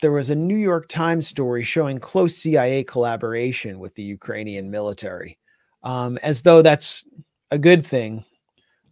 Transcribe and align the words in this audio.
there 0.00 0.12
was 0.12 0.30
a 0.30 0.34
New 0.34 0.56
York 0.56 0.88
Times 0.88 1.26
story 1.26 1.64
showing 1.64 1.98
close 1.98 2.36
CIA 2.36 2.84
collaboration 2.84 3.78
with 3.78 3.94
the 3.94 4.02
Ukrainian 4.02 4.70
military, 4.70 5.38
um, 5.82 6.18
as 6.22 6.42
though 6.42 6.62
that's 6.62 7.04
a 7.50 7.58
good 7.58 7.84
thing. 7.86 8.24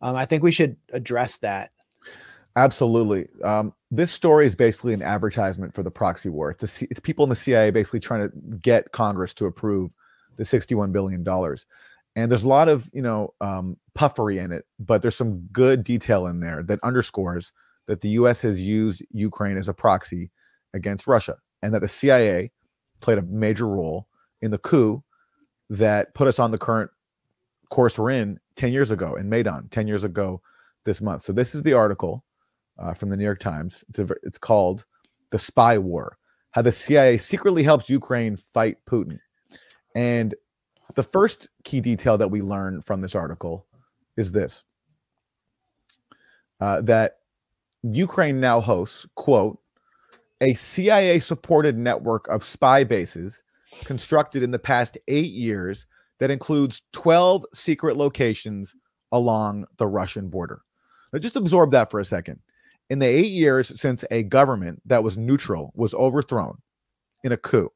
Um, 0.03 0.17
I 0.17 0.27
think 0.27 0.43
we 0.43 0.53
should 0.53 0.77
address 0.93 1.39
that. 1.39 1.71
Absolutely. 2.57 3.27
Um, 3.43 3.75
this 3.91 4.13
story 4.13 4.47
is 4.47 4.55
basically 4.55 4.95
an 4.95 5.03
advertisement 5.03 5.75
for 5.75 5.83
the 5.83 5.91
proxy 5.91 6.29
war. 6.29 6.51
It's, 6.51 6.83
it's 6.83 7.01
people 7.01 7.25
in 7.25 7.31
the 7.31 7.37
CIA 7.37 7.71
basically 7.71 8.01
trying 8.01 8.29
to 8.29 8.37
get 8.59 8.93
Congress 8.93 9.35
to 9.35 9.47
approve 9.47 9.91
the 10.37 10.45
$61 10.45 10.93
billion. 10.93 11.27
And 12.17 12.31
there's 12.31 12.45
a 12.45 12.49
lot 12.49 12.69
of, 12.69 12.89
you 12.93 13.03
know, 13.03 13.35
um, 13.41 13.77
puffery 13.95 14.39
in 14.39 14.53
it, 14.53 14.67
but 14.79 15.03
there's 15.03 15.17
some 15.17 15.41
good 15.53 15.83
detail 15.83 16.27
in 16.29 16.39
there 16.39 16.63
that 16.63 16.79
underscores 16.85 17.53
that 17.89 18.01
the 18.01 18.11
U.S. 18.11 18.41
has 18.43 18.63
used 18.63 19.03
Ukraine 19.11 19.57
as 19.57 19.69
a 19.69 19.75
proxy 19.75 20.31
against 20.75 21.07
Russia 21.07 21.37
and 21.63 21.73
that 21.75 21.81
the 21.81 21.89
CIA 21.89 22.51
played 23.01 23.19
a 23.19 23.23
major 23.23 23.67
role 23.67 24.07
in 24.43 24.51
the 24.51 24.59
coup 24.59 25.03
that 25.71 26.15
put 26.15 26.29
us 26.29 26.39
on 26.39 26.51
the 26.51 26.59
current 26.59 26.91
course 27.71 27.99
we're 27.99 28.11
in 28.11 28.39
10 28.57 28.73
years 28.73 28.91
ago 28.91 29.15
in 29.17 29.29
Maidan, 29.29 29.69
10 29.71 29.89
years 29.89 30.05
ago 30.05 30.41
this 30.85 31.01
month. 31.01 31.23
So 31.23 31.33
this 31.33 31.55
is 31.55 31.63
the 31.63 31.73
article 31.73 32.25
uh, 32.79 32.93
from 32.93 33.09
the 33.09 33.17
New 33.17 33.25
York 33.25 33.41
Times. 33.41 33.83
It's, 33.89 33.99
a, 33.99 34.09
it's 34.23 34.39
called 34.39 34.85
The 35.31 35.39
Spy 35.39 35.79
War 35.79 36.19
How 36.51 36.63
the 36.63 36.73
CIA 36.73 37.19
Secretly 37.19 37.63
Helps 37.63 37.89
Ukraine 37.89 38.37
Fight 38.37 38.77
Putin. 38.87 39.19
And 39.95 40.35
the 40.95 41.03
first 41.03 41.51
key 41.65 41.81
detail 41.81 42.19
that 42.19 42.31
we 42.31 42.43
learn 42.43 42.83
from 42.83 43.01
this 43.01 43.15
article 43.15 43.67
is 44.17 44.31
this 44.31 44.65
uh, 46.61 46.81
that 46.83 47.19
Ukraine 47.83 48.41
now 48.41 48.61
hosts, 48.61 49.07
quote, 49.17 49.59
a 50.45 50.53
CIA 50.53 51.21
supported 51.21 51.79
network 51.79 52.29
of 52.29 52.45
spy 52.45 52.85
bases 52.85 53.43
constructed 53.87 54.43
in 54.43 54.51
the 54.51 54.59
past 54.59 54.99
eight 55.09 55.33
years 55.33 55.87
that 56.21 56.31
includes 56.31 56.83
12 56.93 57.47
secret 57.55 57.97
locations 57.97 58.75
along 59.11 59.65
the 59.79 59.87
Russian 59.87 60.29
border. 60.29 60.61
Now, 61.13 61.19
just 61.19 61.37
absorb 61.37 61.71
that 61.71 61.91
for 61.91 61.99
a 61.99 62.05
second 62.05 62.41
in 62.91 62.99
the 62.99 63.07
eight 63.07 63.31
years 63.33 63.81
since 63.81 64.05
a 64.11 64.23
government 64.25 64.83
that 64.85 65.03
was 65.03 65.17
neutral 65.17 65.73
was 65.75 65.95
overthrown 65.95 66.59
in 67.23 67.33
a 67.33 67.39
coup, 67.39 67.71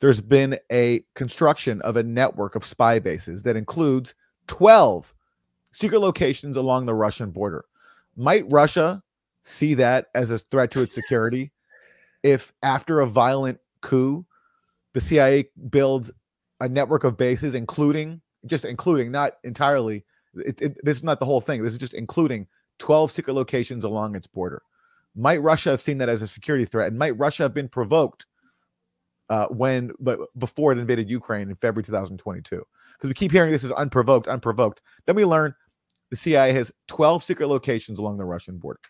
there's 0.00 0.20
been 0.20 0.58
a 0.72 1.04
construction 1.14 1.80
of 1.82 1.96
a 1.96 2.02
network 2.02 2.56
of 2.56 2.66
spy 2.66 2.98
bases 2.98 3.44
that 3.44 3.56
includes 3.56 4.12
12 4.48 5.14
secret 5.72 6.00
locations 6.00 6.56
along 6.56 6.86
the 6.86 6.94
Russian 6.94 7.30
border. 7.30 7.64
Might 8.16 8.44
Russia 8.50 9.04
see 9.42 9.74
that 9.74 10.06
as 10.16 10.32
a 10.32 10.38
threat 10.38 10.72
to 10.72 10.82
its 10.82 10.92
security 10.92 11.52
if, 12.26 12.52
after 12.62 13.00
a 13.00 13.06
violent 13.06 13.58
coup, 13.82 14.26
the 14.94 15.00
CIA 15.00 15.48
builds 15.70 16.10
a 16.60 16.68
network 16.68 17.04
of 17.04 17.16
bases, 17.16 17.54
including 17.54 18.20
just 18.46 18.64
including, 18.64 19.10
not 19.10 19.34
entirely, 19.44 20.04
it, 20.34 20.60
it, 20.60 20.76
this 20.84 20.96
is 20.96 21.02
not 21.02 21.20
the 21.20 21.26
whole 21.26 21.40
thing. 21.40 21.62
This 21.62 21.72
is 21.72 21.78
just 21.78 21.94
including 21.94 22.46
12 22.78 23.10
secret 23.10 23.34
locations 23.34 23.84
along 23.84 24.16
its 24.16 24.26
border. 24.26 24.62
Might 25.14 25.38
Russia 25.42 25.70
have 25.70 25.80
seen 25.80 25.98
that 25.98 26.08
as 26.08 26.22
a 26.22 26.26
security 26.26 26.64
threat? 26.64 26.88
And 26.88 26.98
might 26.98 27.16
Russia 27.16 27.44
have 27.44 27.54
been 27.54 27.68
provoked 27.68 28.26
uh, 29.28 29.46
when, 29.46 29.92
but 29.98 30.18
before 30.38 30.72
it 30.72 30.78
invaded 30.78 31.08
Ukraine 31.08 31.48
in 31.48 31.56
February 31.56 31.84
2022? 31.84 32.62
Because 32.92 33.08
we 33.08 33.14
keep 33.14 33.32
hearing 33.32 33.52
this 33.52 33.64
is 33.64 33.72
unprovoked, 33.72 34.28
unprovoked. 34.28 34.82
Then 35.06 35.16
we 35.16 35.24
learn 35.24 35.54
the 36.10 36.16
CIA 36.16 36.52
has 36.52 36.72
12 36.88 37.22
secret 37.22 37.48
locations 37.48 37.98
along 37.98 38.18
the 38.18 38.24
Russian 38.24 38.58
border. 38.58 38.80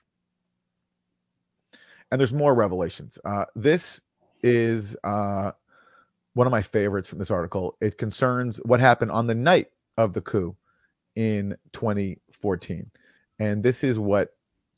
And 2.11 2.21
there's 2.21 2.33
more 2.33 2.55
revelations. 2.55 3.19
Uh, 3.25 3.45
this 3.55 4.01
is 4.43 4.97
uh, 5.03 5.53
one 6.35 6.47
of 6.47 6.51
my 6.51 6.63
favorites 6.63 7.09
from 7.09 7.19
this 7.19 7.31
article. 7.31 7.77
It 7.81 7.99
concerns 7.99 8.59
what 8.65 8.81
happened 8.81 9.11
on 9.11 9.27
the 9.27 9.35
night 9.35 9.69
of 9.97 10.13
the 10.13 10.21
coup 10.21 10.57
in 11.17 11.57
2014 11.73 12.91
and 13.39 13.63
this 13.63 13.85
is 13.85 13.99
what 13.99 14.31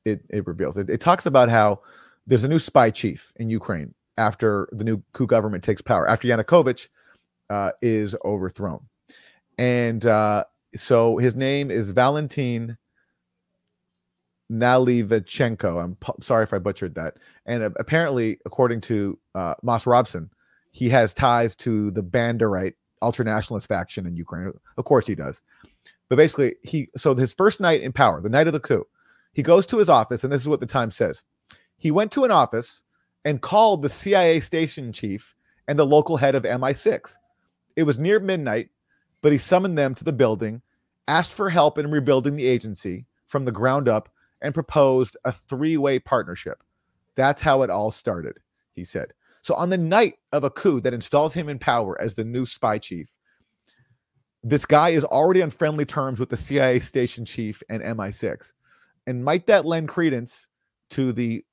it, 0.04 0.22
it 0.30 0.47
reveals. 0.47 0.78
It, 0.78 0.91
it 0.91 1.00
talks 1.00 1.26
about 1.26 1.48
how 1.48 1.80
there's 2.26 2.44
a 2.44 2.48
new 2.48 2.58
spy 2.58 2.91
chief 2.91 3.32
in 3.36 3.50
Ukraine 3.50 3.94
after 4.16 4.69
the 4.72 4.84
new 4.84 5.02
coup 5.12 5.26
government 5.26 5.62
takes 5.62 5.82
power, 5.82 6.08
after 6.08 6.28
Yanukovych 6.28 6.88
uh, 7.50 7.72
is 7.82 8.14
overthrown. 8.25 8.81
And 9.58 10.04
uh, 10.06 10.44
so 10.76 11.19
his 11.19 11.34
name 11.34 11.70
is 11.70 11.91
Valentin 11.91 12.76
Nalyvaichenko. 14.50 15.82
I'm 15.82 15.97
sorry 16.22 16.44
if 16.44 16.53
I 16.53 16.59
butchered 16.59 16.94
that. 16.94 17.16
And 17.47 17.62
uh, 17.62 17.70
apparently, 17.76 18.38
according 18.47 18.81
to 18.82 19.19
uh, 19.34 19.54
Moss 19.62 19.86
Robeson, 19.86 20.31
he 20.72 20.88
has 20.91 21.14
ties 21.14 21.54
to 21.56 21.91
the 21.91 22.03
Banderite 22.03 22.75
ultranationalist 23.03 23.66
faction 23.66 24.06
in 24.06 24.16
Ukraine. 24.16 24.53
Of 24.76 24.84
course, 24.84 25.06
he 25.06 25.14
does. 25.14 25.42
But 26.08 26.16
basically, 26.16 26.56
he 26.62 26.88
so 26.97 27.14
his 27.14 27.34
first 27.34 27.60
night 27.60 27.82
in 27.82 27.92
power, 27.92 28.20
the 28.20 28.31
night 28.31 28.47
of 28.47 28.53
the 28.53 28.60
coup, 28.60 28.87
he 29.32 29.42
goes 29.42 29.66
to 29.66 29.78
his 29.78 29.88
office, 29.88 30.25
and 30.25 30.32
this 30.32 30.42
is 30.42 30.48
what 30.48 30.60
the 30.60 30.66
Times 30.66 30.97
says. 30.97 31.22
He 31.76 31.91
went 31.91 32.10
to 32.12 32.25
an 32.25 32.31
office 32.31 32.82
and 33.25 33.42
called 33.42 33.82
the 33.82 33.88
CIA 33.88 34.41
station 34.41 34.92
chief 34.92 35.34
and 35.66 35.78
the 35.78 35.87
local 35.87 36.16
head 36.16 36.34
of 36.34 36.44
MI6. 36.44 37.16
It 37.76 37.82
was 37.82 37.98
near 37.98 38.19
midnight, 38.20 38.70
but 39.20 39.32
he 39.32 39.38
summoned 39.38 39.76
them 39.76 39.94
to 39.94 40.04
the 40.04 40.12
building, 40.12 40.62
asked 41.06 41.32
for 41.32 41.50
help 41.50 41.78
in 41.78 41.91
rebuilding 41.91 42.37
the 42.37 42.47
agency 42.47 43.06
from 43.26 43.44
the 43.44 43.53
ground 43.53 43.88
up, 43.88 44.08
and 44.43 44.54
proposed 44.54 45.16
a 45.25 45.32
three 45.32 45.76
way 45.76 45.99
partnership. 45.99 46.62
That's 47.16 47.43
how 47.43 47.62
it 47.62 47.71
all 47.71 47.91
started, 47.91 48.38
he 48.75 48.84
said. 48.84 49.12
So, 49.43 49.54
on 49.54 49.71
the 49.71 49.78
night 49.78 50.15
of 50.32 50.44
a 50.44 50.50
coup 50.50 50.81
that 50.82 50.94
installs 50.94 51.34
him 51.34 51.49
in 51.49 51.59
power 51.59 52.00
as 52.00 52.15
the 52.15 52.25
new 52.25 52.47
spy 52.47 52.78
chief, 52.78 53.09
this 54.43 54.65
guy 54.65 54.91
is 54.91 55.04
already 55.04 55.43
on 55.43 55.50
friendly 55.50 55.84
terms 55.84 56.21
with 56.21 56.28
the 56.28 56.37
CIA 56.37 56.81
station 56.81 57.25
chief 57.25 57.62
and 57.69 57.82
MI6. 57.82 58.53
And 59.06 59.25
might 59.25 59.47
that 59.47 59.65
lend 59.65 59.88
credence 59.88 60.49
to 60.91 61.12
the 61.12 61.44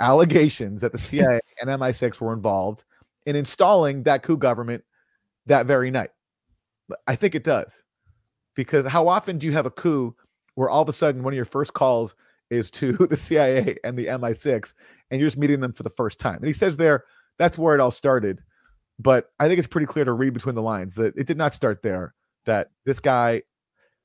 allegations 0.00 0.80
that 0.80 0.92
the 0.92 0.98
CIA 0.98 1.40
and 1.60 1.70
MI6 1.70 2.20
were 2.20 2.32
involved 2.32 2.84
in 3.26 3.36
installing 3.36 4.02
that 4.02 4.22
coup 4.22 4.36
government 4.36 4.84
that 5.46 5.66
very 5.66 5.90
night? 5.90 6.10
I 7.06 7.16
think 7.16 7.34
it 7.34 7.44
does. 7.44 7.84
Because 8.54 8.84
how 8.84 9.08
often 9.08 9.38
do 9.38 9.46
you 9.46 9.52
have 9.54 9.64
a 9.64 9.70
coup 9.70 10.14
where 10.54 10.70
all 10.70 10.82
of 10.82 10.88
a 10.88 10.92
sudden 10.92 11.22
one 11.22 11.32
of 11.32 11.36
your 11.36 11.44
first 11.44 11.74
calls 11.74 12.14
is 12.50 12.70
to 12.72 12.92
the 13.10 13.16
CIA 13.16 13.76
and 13.84 13.96
the 13.96 14.06
MI6 14.06 14.74
and 15.10 15.20
you're 15.20 15.28
just 15.28 15.38
meeting 15.38 15.60
them 15.60 15.72
for 15.72 15.82
the 15.82 15.90
first 15.90 16.20
time? 16.20 16.36
And 16.36 16.46
he 16.46 16.52
says 16.52 16.76
there 16.76 17.04
that's 17.38 17.58
where 17.58 17.74
it 17.74 17.80
all 17.80 17.90
started. 17.90 18.40
But 18.98 19.30
I 19.40 19.48
think 19.48 19.58
it's 19.58 19.68
pretty 19.68 19.86
clear 19.86 20.04
to 20.04 20.12
read 20.12 20.34
between 20.34 20.54
the 20.54 20.62
lines 20.62 20.94
that 20.96 21.16
it 21.16 21.26
did 21.26 21.36
not 21.36 21.54
start 21.54 21.82
there, 21.82 22.14
that 22.44 22.68
this 22.84 23.00
guy 23.00 23.42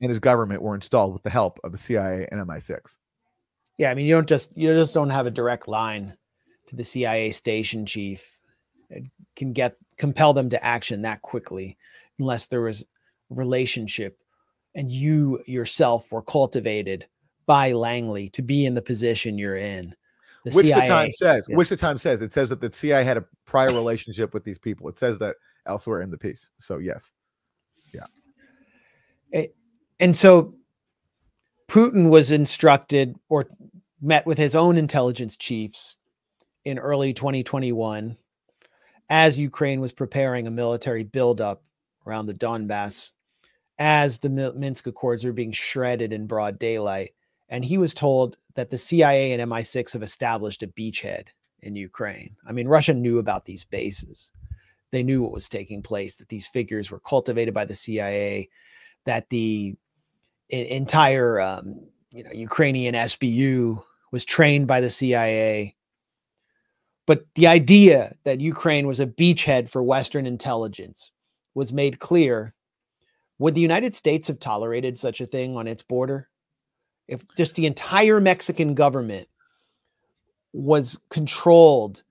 and 0.01 0.09
his 0.09 0.19
government 0.19 0.61
were 0.61 0.75
installed 0.75 1.13
with 1.13 1.23
the 1.23 1.29
help 1.29 1.59
of 1.63 1.71
the 1.71 1.77
CIA 1.77 2.27
and 2.31 2.41
MI6. 2.47 2.97
Yeah, 3.77 3.91
I 3.91 3.93
mean, 3.93 4.05
you 4.05 4.15
don't 4.15 4.27
just 4.27 4.57
you 4.57 4.73
just 4.73 4.93
don't 4.93 5.09
have 5.09 5.27
a 5.27 5.31
direct 5.31 5.67
line 5.67 6.15
to 6.67 6.75
the 6.75 6.83
CIA 6.83 7.31
station 7.31 7.85
chief. 7.85 8.39
It 8.89 9.03
can 9.35 9.53
get 9.53 9.75
compel 9.97 10.33
them 10.33 10.49
to 10.49 10.63
action 10.63 11.03
that 11.03 11.21
quickly 11.21 11.77
unless 12.19 12.47
there 12.47 12.61
was 12.61 12.85
relationship 13.29 14.17
and 14.77 14.89
you 14.89 15.43
yourself 15.45 16.09
were 16.11 16.21
cultivated 16.21 17.05
by 17.47 17.73
Langley 17.73 18.29
to 18.29 18.41
be 18.41 18.65
in 18.65 18.75
the 18.75 18.81
position 18.81 19.37
you're 19.37 19.57
in 19.57 19.93
the 20.45 20.51
which 20.51 20.67
CIA, 20.67 20.81
the 20.81 20.87
time 20.87 21.11
says, 21.11 21.45
yeah. 21.49 21.57
which 21.57 21.69
the 21.69 21.75
time 21.75 21.97
says, 21.97 22.21
it 22.21 22.31
says 22.31 22.49
that 22.49 22.61
the 22.61 22.71
CIA 22.71 23.03
had 23.03 23.17
a 23.17 23.25
prior 23.45 23.73
relationship 23.73 24.33
with 24.33 24.43
these 24.43 24.59
people. 24.59 24.87
It 24.87 24.99
says 24.99 25.17
that 25.17 25.35
elsewhere 25.65 26.01
in 26.01 26.11
the 26.11 26.17
piece. 26.17 26.51
So 26.59 26.77
yes, 26.77 27.11
yeah. 27.93 28.05
It, 29.31 29.55
and 29.99 30.15
so 30.15 30.55
Putin 31.67 32.09
was 32.09 32.31
instructed 32.31 33.15
or 33.29 33.49
met 33.99 34.25
with 34.25 34.37
his 34.37 34.55
own 34.55 34.77
intelligence 34.77 35.35
chiefs 35.35 35.95
in 36.63 36.77
early 36.77 37.13
2021 37.13 38.15
as 39.09 39.39
Ukraine 39.39 39.81
was 39.81 39.91
preparing 39.91 40.47
a 40.47 40.51
military 40.51 41.03
buildup 41.03 41.63
around 42.05 42.27
the 42.27 42.33
Donbass, 42.33 43.11
as 43.79 44.19
the 44.19 44.29
Minsk 44.29 44.87
Accords 44.87 45.23
were 45.23 45.33
being 45.33 45.51
shredded 45.51 46.13
in 46.13 46.27
broad 46.27 46.57
daylight. 46.59 47.11
And 47.49 47.63
he 47.63 47.77
was 47.77 47.93
told 47.93 48.37
that 48.55 48.69
the 48.69 48.77
CIA 48.77 49.31
and 49.31 49.51
MI6 49.51 49.93
have 49.93 50.03
established 50.03 50.63
a 50.63 50.67
beachhead 50.67 51.27
in 51.61 51.75
Ukraine. 51.75 52.35
I 52.47 52.51
mean, 52.51 52.67
Russia 52.67 52.93
knew 52.93 53.19
about 53.19 53.45
these 53.45 53.63
bases. 53.63 54.31
They 54.91 55.03
knew 55.03 55.21
what 55.21 55.31
was 55.31 55.49
taking 55.49 55.81
place, 55.81 56.15
that 56.17 56.29
these 56.29 56.47
figures 56.47 56.89
were 56.89 56.99
cultivated 56.99 57.53
by 57.53 57.65
the 57.65 57.75
CIA, 57.75 58.49
that 59.05 59.29
the 59.29 59.75
entire 60.49 61.39
um, 61.41 61.87
you 62.11 62.23
know 62.23 62.31
Ukrainian 62.31 62.95
SBU 62.95 63.83
was 64.11 64.25
trained 64.25 64.67
by 64.67 64.81
the 64.81 64.89
CIA. 64.89 65.75
But 67.05 67.25
the 67.35 67.47
idea 67.47 68.15
that 68.23 68.41
Ukraine 68.41 68.87
was 68.87 68.99
a 68.99 69.07
beachhead 69.07 69.69
for 69.69 69.81
Western 69.81 70.25
intelligence 70.25 71.13
was 71.53 71.71
made 71.71 71.99
clear. 71.99 72.53
Would 73.39 73.55
the 73.55 73.61
United 73.61 73.93
States 73.93 74.27
have 74.27 74.39
tolerated 74.39 74.97
such 74.97 75.21
a 75.21 75.25
thing 75.25 75.55
on 75.55 75.67
its 75.67 75.83
border? 75.83 76.29
if 77.07 77.23
just 77.35 77.55
the 77.55 77.65
entire 77.65 78.19
Mexican 78.19 78.73
government 78.73 79.27
was 80.53 80.99
controlled 81.09 82.03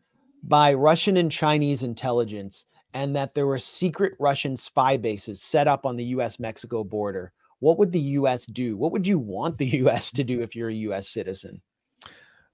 by 0.43 0.73
Russian 0.75 1.17
and 1.17 1.31
Chinese 1.31 1.82
intelligence 1.82 2.64
and 2.94 3.14
that 3.17 3.34
there 3.34 3.46
were 3.46 3.58
secret 3.58 4.14
Russian 4.19 4.56
spy 4.56 4.96
bases 4.96 5.43
set 5.43 5.69
up 5.69 5.84
on 5.84 5.96
the 5.96 6.05
US 6.05 6.38
Mexico 6.38 6.84
border, 6.84 7.32
what 7.58 7.78
would 7.78 7.93
the 7.93 8.00
US 8.00 8.46
do? 8.46 8.76
What 8.76 8.93
would 8.93 9.06
you 9.06 9.19
want 9.19 9.58
the 9.58 9.67
US 9.84 10.11
to 10.12 10.25
do 10.25 10.40
if 10.40 10.56
you're 10.56 10.70
a 10.70 10.75
US 10.75 11.08
citizen? 11.08 11.61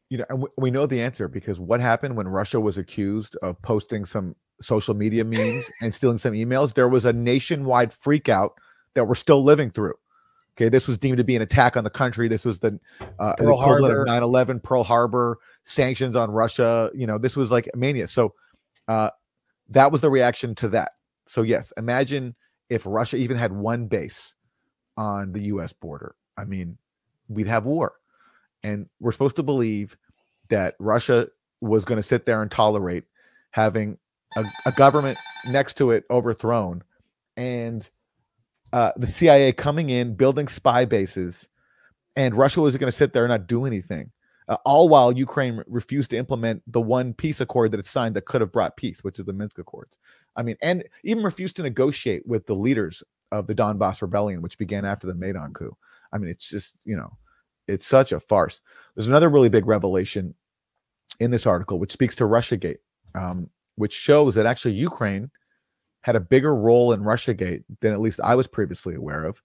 You 0.08 0.18
know, 0.18 0.48
we 0.58 0.70
know 0.70 0.86
the 0.86 1.00
answer 1.00 1.26
because 1.26 1.58
what 1.58 1.80
happened 1.80 2.16
when 2.16 2.28
Russia 2.28 2.60
was 2.60 2.76
accused 2.76 3.36
of 3.42 3.60
posting 3.62 4.04
some 4.04 4.34
social 4.62 4.94
media 4.94 5.24
memes 5.24 5.70
and 5.80 5.94
stealing 5.94 6.18
some 6.18 6.32
emails? 6.32 6.74
There 6.74 6.88
was 6.88 7.04
a 7.04 7.12
nationwide 7.12 7.90
freakout 7.90 8.50
that 8.94 9.06
we're 9.06 9.14
still 9.14 9.42
living 9.42 9.70
through. 9.70 9.94
Okay, 10.56 10.68
this 10.68 10.86
was 10.86 10.98
deemed 10.98 11.16
to 11.16 11.24
be 11.24 11.34
an 11.34 11.40
attack 11.40 11.76
on 11.76 11.84
the 11.84 11.90
country. 11.90 12.28
This 12.28 12.44
was 12.44 12.58
the 12.58 12.78
uh, 13.18 13.34
equivalent 13.38 13.94
Harbor. 13.94 14.02
of 14.02 14.08
9/11, 14.08 14.62
Pearl 14.62 14.84
Harbor, 14.84 15.38
sanctions 15.64 16.14
on 16.14 16.30
Russia. 16.30 16.90
You 16.94 17.06
know, 17.06 17.16
this 17.16 17.36
was 17.36 17.50
like 17.50 17.70
mania. 17.74 18.06
So 18.06 18.34
uh, 18.88 19.10
that 19.70 19.90
was 19.90 20.02
the 20.02 20.10
reaction 20.10 20.54
to 20.56 20.68
that. 20.68 20.92
So 21.26 21.42
yes, 21.42 21.72
imagine 21.78 22.34
if 22.68 22.84
Russia 22.84 23.16
even 23.16 23.38
had 23.38 23.52
one 23.52 23.86
base 23.86 24.34
on 24.98 25.32
the 25.32 25.40
U.S. 25.44 25.72
border. 25.72 26.14
I 26.36 26.44
mean, 26.44 26.76
we'd 27.28 27.46
have 27.46 27.64
war, 27.64 27.94
and 28.62 28.86
we're 29.00 29.12
supposed 29.12 29.36
to 29.36 29.42
believe 29.42 29.96
that 30.50 30.74
Russia 30.78 31.28
was 31.62 31.86
going 31.86 31.96
to 31.96 32.02
sit 32.02 32.26
there 32.26 32.42
and 32.42 32.50
tolerate 32.50 33.04
having 33.52 33.96
a, 34.36 34.44
a 34.66 34.72
government 34.72 35.18
next 35.46 35.76
to 35.78 35.90
it 35.90 36.04
overthrown, 36.10 36.82
and 37.36 37.88
uh, 38.72 38.92
the 38.96 39.06
CIA 39.06 39.52
coming 39.52 39.90
in, 39.90 40.14
building 40.14 40.48
spy 40.48 40.84
bases, 40.84 41.48
and 42.16 42.36
Russia 42.36 42.60
was 42.60 42.76
going 42.76 42.90
to 42.90 42.96
sit 42.96 43.12
there 43.12 43.24
and 43.24 43.30
not 43.30 43.46
do 43.46 43.64
anything. 43.64 44.10
Uh, 44.48 44.56
all 44.64 44.88
while 44.88 45.12
Ukraine 45.12 45.62
refused 45.66 46.10
to 46.10 46.16
implement 46.16 46.62
the 46.66 46.80
one 46.80 47.14
peace 47.14 47.40
accord 47.40 47.70
that 47.70 47.80
it 47.80 47.86
signed 47.86 48.16
that 48.16 48.26
could 48.26 48.40
have 48.40 48.52
brought 48.52 48.76
peace, 48.76 49.04
which 49.04 49.18
is 49.18 49.24
the 49.24 49.32
Minsk 49.32 49.58
Accords. 49.58 49.98
I 50.36 50.42
mean, 50.42 50.56
and 50.62 50.84
even 51.04 51.22
refused 51.22 51.56
to 51.56 51.62
negotiate 51.62 52.26
with 52.26 52.46
the 52.46 52.54
leaders 52.54 53.02
of 53.30 53.46
the 53.46 53.54
Donbass 53.54 54.02
rebellion, 54.02 54.42
which 54.42 54.58
began 54.58 54.84
after 54.84 55.06
the 55.06 55.14
Maidan 55.14 55.52
coup. 55.52 55.76
I 56.12 56.18
mean, 56.18 56.28
it's 56.28 56.48
just, 56.48 56.78
you 56.84 56.96
know, 56.96 57.16
it's 57.68 57.86
such 57.86 58.12
a 58.12 58.20
farce. 58.20 58.60
There's 58.94 59.08
another 59.08 59.30
really 59.30 59.48
big 59.48 59.66
revelation 59.66 60.34
in 61.20 61.30
this 61.30 61.46
article, 61.46 61.78
which 61.78 61.92
speaks 61.92 62.16
to 62.16 62.24
Russiagate, 62.24 62.78
um, 63.14 63.48
which 63.76 63.92
shows 63.92 64.34
that 64.34 64.46
actually 64.46 64.74
Ukraine 64.74 65.30
had 66.02 66.16
a 66.16 66.20
bigger 66.20 66.54
role 66.54 66.92
in 66.92 67.00
Russiagate 67.00 67.64
than 67.80 67.92
at 67.92 68.00
least 68.00 68.20
I 68.22 68.34
was 68.34 68.46
previously 68.46 68.94
aware 68.94 69.24
of. 69.24 69.42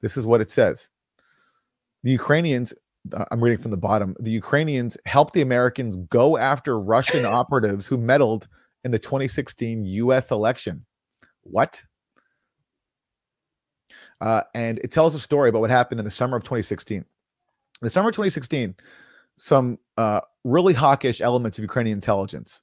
This 0.00 0.16
is 0.16 0.26
what 0.26 0.40
it 0.40 0.50
says. 0.50 0.88
The 2.02 2.12
Ukrainians, 2.12 2.72
uh, 3.12 3.24
I'm 3.30 3.42
reading 3.42 3.60
from 3.60 3.72
the 3.72 3.76
bottom, 3.76 4.14
the 4.20 4.30
Ukrainians 4.30 4.96
helped 5.04 5.34
the 5.34 5.42
Americans 5.42 5.96
go 5.96 6.36
after 6.38 6.80
Russian 6.80 7.24
operatives 7.26 7.86
who 7.86 7.98
meddled 7.98 8.48
in 8.84 8.92
the 8.92 8.98
2016 8.98 9.84
US 9.84 10.30
election. 10.30 10.86
What? 11.42 11.82
Uh, 14.20 14.42
and 14.54 14.78
it 14.78 14.90
tells 14.92 15.14
a 15.14 15.20
story 15.20 15.48
about 15.48 15.60
what 15.60 15.70
happened 15.70 16.00
in 16.00 16.04
the 16.04 16.10
summer 16.10 16.36
of 16.36 16.44
2016. 16.44 16.98
In 16.98 17.04
the 17.82 17.90
summer 17.90 18.08
of 18.08 18.14
2016, 18.14 18.74
some 19.38 19.78
uh, 19.98 20.20
really 20.44 20.72
hawkish 20.72 21.20
elements 21.20 21.58
of 21.58 21.62
Ukrainian 21.62 21.98
intelligence 21.98 22.62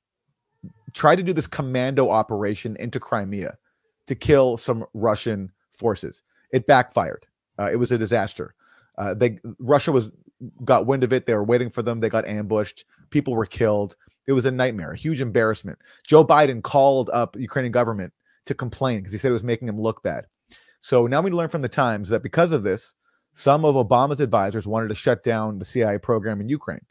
tried 0.94 1.16
to 1.16 1.24
do 1.24 1.34
this 1.34 1.48
commando 1.48 2.10
operation 2.10 2.76
into 2.80 3.00
Crimea 3.00 3.58
to 4.08 4.16
kill 4.16 4.58
some 4.58 4.86
Russian 4.94 5.52
forces. 5.72 6.24
It 6.52 6.68
backfired. 6.68 7.26
Uh, 7.60 7.70
it 7.72 7.78
was 7.78 7.92
a 7.92 7.98
disaster. 7.98 8.56
Uh, 8.98 9.14
they 9.14 9.40
Russia 9.60 9.92
was 9.92 10.12
got 10.64 10.86
wind 10.86 11.04
of 11.04 11.14
it. 11.14 11.26
They 11.26 11.34
were 11.34 11.44
waiting 11.44 11.70
for 11.70 11.82
them. 11.82 12.00
They 12.00 12.10
got 12.10 12.28
ambushed. 12.28 12.86
People 13.10 13.34
were 13.34 13.46
killed. 13.46 13.96
It 14.28 14.34
was 14.34 14.46
a 14.46 14.52
nightmare, 14.52 14.92
a 14.92 14.98
huge 14.98 15.22
embarrassment. 15.22 15.80
Joe 16.08 16.24
Biden 16.24 16.64
called 16.64 17.10
up 17.14 17.36
Ukrainian 17.38 17.72
government 17.72 18.14
to 18.46 18.54
complain 18.54 19.00
because 19.00 19.14
he 19.14 19.20
said 19.20 19.30
it 19.30 19.34
was 19.34 19.44
making 19.44 19.68
him 19.68 19.80
look 19.80 20.04
bad. 20.04 20.26
So 20.82 21.08
now 21.08 21.22
we 21.22 21.32
learn 21.32 21.50
from 21.50 21.62
the 21.62 21.70
Times 21.70 22.10
that 22.10 22.24
because 22.24 22.52
of 22.52 22.64
this, 22.64 22.96
some 23.34 23.66
of 23.66 23.76
Obama's 23.76 24.22
advisors 24.22 24.68
wanted 24.68 24.90
to 24.90 24.96
shut 24.96 25.24
down 25.24 25.60
the 25.60 25.66
CIA 25.66 25.98
program 25.98 26.40
in 26.40 26.50
Ukraine. 26.50 26.86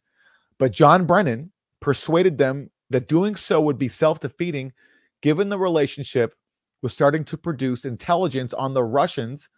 But 0.58 0.72
John 0.72 1.06
Brennan 1.06 1.52
persuaded 1.80 2.38
them 2.38 2.70
that 2.92 3.08
doing 3.08 3.34
so 3.36 3.60
would 3.60 3.78
be 3.78 3.88
self 3.88 4.20
defeating, 4.20 4.72
given 5.20 5.48
the 5.48 5.58
relationship 5.58 6.34
was 6.82 6.92
starting 6.92 7.24
to 7.24 7.36
produce 7.36 7.84
intelligence 7.84 8.52
on 8.54 8.74
the 8.74 8.84
Russians 8.84 9.48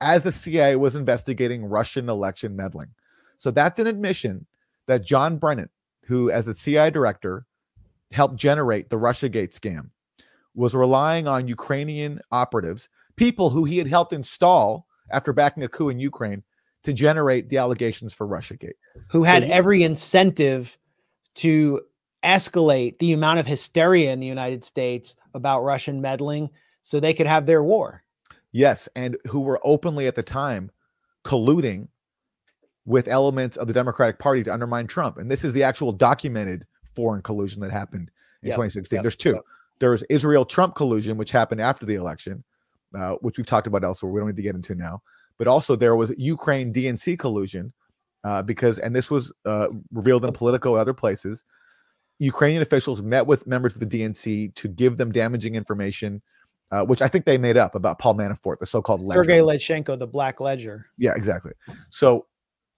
as 0.00 0.22
the 0.22 0.32
CIA 0.32 0.76
was 0.76 0.96
investigating 0.96 1.64
Russian 1.64 2.08
election 2.08 2.56
meddling. 2.56 2.88
So 3.38 3.50
that's 3.50 3.78
an 3.78 3.86
admission 3.86 4.46
that 4.86 5.06
John 5.06 5.36
Brennan, 5.36 5.68
who, 6.04 6.30
as 6.30 6.46
the 6.46 6.54
CIA 6.54 6.90
director, 6.90 7.46
helped 8.10 8.36
generate 8.36 8.90
the 8.90 8.96
Russiagate 8.98 9.58
scam, 9.58 9.90
was 10.54 10.74
relying 10.74 11.28
on 11.28 11.48
Ukrainian 11.48 12.20
operatives, 12.30 12.88
people 13.16 13.48
who 13.48 13.64
he 13.64 13.78
had 13.78 13.86
helped 13.86 14.12
install 14.12 14.86
after 15.10 15.32
backing 15.32 15.62
a 15.62 15.68
coup 15.68 15.88
in 15.88 15.98
Ukraine 15.98 16.42
to 16.82 16.92
generate 16.92 17.48
the 17.48 17.58
allegations 17.58 18.12
for 18.12 18.26
Russiagate. 18.26 18.72
Who 19.08 19.22
had 19.22 19.44
so 19.44 19.50
every 19.50 19.84
incentive 19.84 20.78
to 21.36 21.80
escalate 22.24 22.98
the 22.98 23.12
amount 23.12 23.38
of 23.38 23.46
hysteria 23.46 24.12
in 24.12 24.20
the 24.20 24.26
United 24.26 24.64
States 24.64 25.16
about 25.34 25.62
Russian 25.62 26.00
meddling 26.00 26.50
so 26.82 26.98
they 27.00 27.14
could 27.14 27.26
have 27.26 27.46
their 27.46 27.62
war. 27.62 28.02
Yes, 28.52 28.88
and 28.94 29.16
who 29.26 29.40
were 29.40 29.60
openly 29.64 30.06
at 30.06 30.14
the 30.14 30.22
time 30.22 30.70
colluding 31.24 31.88
with 32.84 33.08
elements 33.08 33.56
of 33.56 33.66
the 33.66 33.72
Democratic 33.72 34.18
Party 34.18 34.42
to 34.42 34.52
undermine 34.52 34.86
Trump. 34.86 35.16
And 35.16 35.30
this 35.30 35.44
is 35.44 35.52
the 35.52 35.62
actual 35.62 35.92
documented 35.92 36.66
foreign 36.94 37.22
collusion 37.22 37.60
that 37.62 37.70
happened 37.70 38.10
in 38.42 38.48
yep, 38.48 38.56
2016. 38.56 38.96
Yep, 38.96 39.02
There's 39.02 39.16
two. 39.16 39.32
Yep. 39.32 39.42
There's 39.78 40.02
Israel 40.04 40.44
Trump 40.44 40.74
collusion, 40.74 41.16
which 41.16 41.30
happened 41.30 41.60
after 41.60 41.86
the 41.86 41.94
election, 41.94 42.44
uh, 42.96 43.12
which 43.16 43.36
we've 43.36 43.46
talked 43.46 43.66
about 43.66 43.84
elsewhere. 43.84 44.12
We 44.12 44.20
don't 44.20 44.28
need 44.28 44.36
to 44.36 44.42
get 44.42 44.54
into 44.54 44.74
now. 44.74 45.02
But 45.38 45.48
also 45.48 45.76
there 45.76 45.96
was 45.96 46.12
Ukraine 46.18 46.72
DNC 46.72 47.18
collusion, 47.18 47.72
uh, 48.24 48.42
because, 48.42 48.78
and 48.78 48.94
this 48.94 49.10
was 49.10 49.32
uh, 49.44 49.68
revealed 49.92 50.24
in 50.24 50.32
Politico 50.32 50.74
and 50.74 50.80
other 50.80 50.92
places, 50.92 51.44
Ukrainian 52.22 52.62
officials 52.62 53.02
met 53.02 53.26
with 53.26 53.48
members 53.48 53.74
of 53.74 53.80
the 53.80 53.86
DNC 53.86 54.54
to 54.54 54.68
give 54.68 54.96
them 54.96 55.10
damaging 55.10 55.56
information, 55.56 56.22
uh, 56.70 56.84
which 56.84 57.02
I 57.02 57.08
think 57.08 57.24
they 57.24 57.36
made 57.36 57.56
up 57.56 57.74
about 57.74 57.98
Paul 57.98 58.14
Manafort, 58.14 58.60
the 58.60 58.66
so-called 58.66 59.00
Sergei 59.10 59.40
Leshchenko, 59.40 59.98
the 59.98 60.06
Black 60.06 60.40
Ledger. 60.40 60.86
Yeah, 60.96 61.14
exactly. 61.16 61.50
So, 61.90 62.26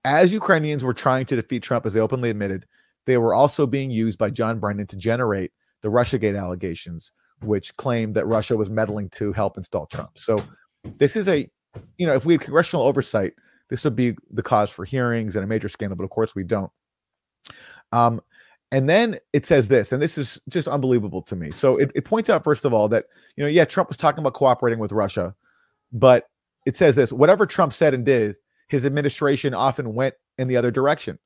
as 0.06 0.32
Ukrainians 0.32 0.82
were 0.82 0.94
trying 0.94 1.26
to 1.26 1.37
defeat 1.37 1.62
Trump, 1.62 1.85
as 1.85 1.93
they 1.93 2.00
openly 2.00 2.31
admitted, 2.31 2.64
they 3.05 3.19
were 3.19 3.35
also 3.35 3.67
being 3.67 3.91
used 3.91 4.17
by 4.17 4.31
John 4.31 4.58
Brennan 4.58 4.86
to 4.86 4.96
generate 4.96 5.53
the 5.82 5.89
RussiaGate 5.89 6.41
allegations, 6.41 7.13
which 7.43 7.77
claimed 7.77 8.15
that 8.15 8.24
Russia 8.24 8.56
was 8.56 8.70
meddling 8.70 9.10
to 9.10 9.31
help 9.34 9.58
install 9.58 9.84
Trump. 9.86 10.17
So, 10.17 10.43
this 10.96 11.17
is 11.17 11.29
a, 11.29 11.46
you 11.98 12.06
know, 12.06 12.15
if 12.15 12.24
we 12.24 12.32
had 12.32 12.41
congressional 12.41 12.86
oversight, 12.86 13.34
this 13.69 13.84
would 13.84 13.94
be 13.94 14.17
the 14.31 14.43
cause 14.43 14.70
for 14.70 14.86
hearings 14.86 15.36
and 15.36 15.44
a 15.44 15.46
major 15.46 15.69
scandal. 15.69 15.96
But 15.96 16.05
of 16.05 16.10
course, 16.10 16.34
we 16.34 16.44
don't. 16.44 16.72
Um, 17.93 18.22
and 18.74 18.88
then 18.88 19.19
it 19.32 19.46
says 19.46 19.69
this, 19.69 19.93
and 19.93 20.02
this 20.02 20.19
is 20.19 20.40
just 20.48 20.66
unbelievable 20.66 21.22
to 21.22 21.36
me. 21.36 21.52
So 21.52 21.76
it, 21.76 21.93
it 21.94 22.04
points 22.04 22.28
out, 22.28 22.43
first 22.43 22.64
of 22.64 22.74
all, 22.74 22.88
that, 22.88 23.04
you 23.36 23.44
know, 23.44 23.48
yeah, 23.48 23.64
Trump 23.64 23.88
was 23.88 23.96
talking 23.96 24.19
about 24.19 24.34
cooperating 24.34 24.81
with 24.81 24.90
Russia, 24.90 25.32
but 25.93 26.28
it 26.66 26.76
says 26.76 26.96
this 26.96 27.12
whatever 27.12 27.46
Trump 27.46 27.72
said 27.72 27.94
and 27.94 28.04
did, 28.04 28.34
his 28.66 28.84
administration 28.84 29.54
often 29.54 29.94
went 29.94 30.16
in 30.38 30.48
the 30.48 30.56
other 30.56 30.72
direction. 30.72 31.20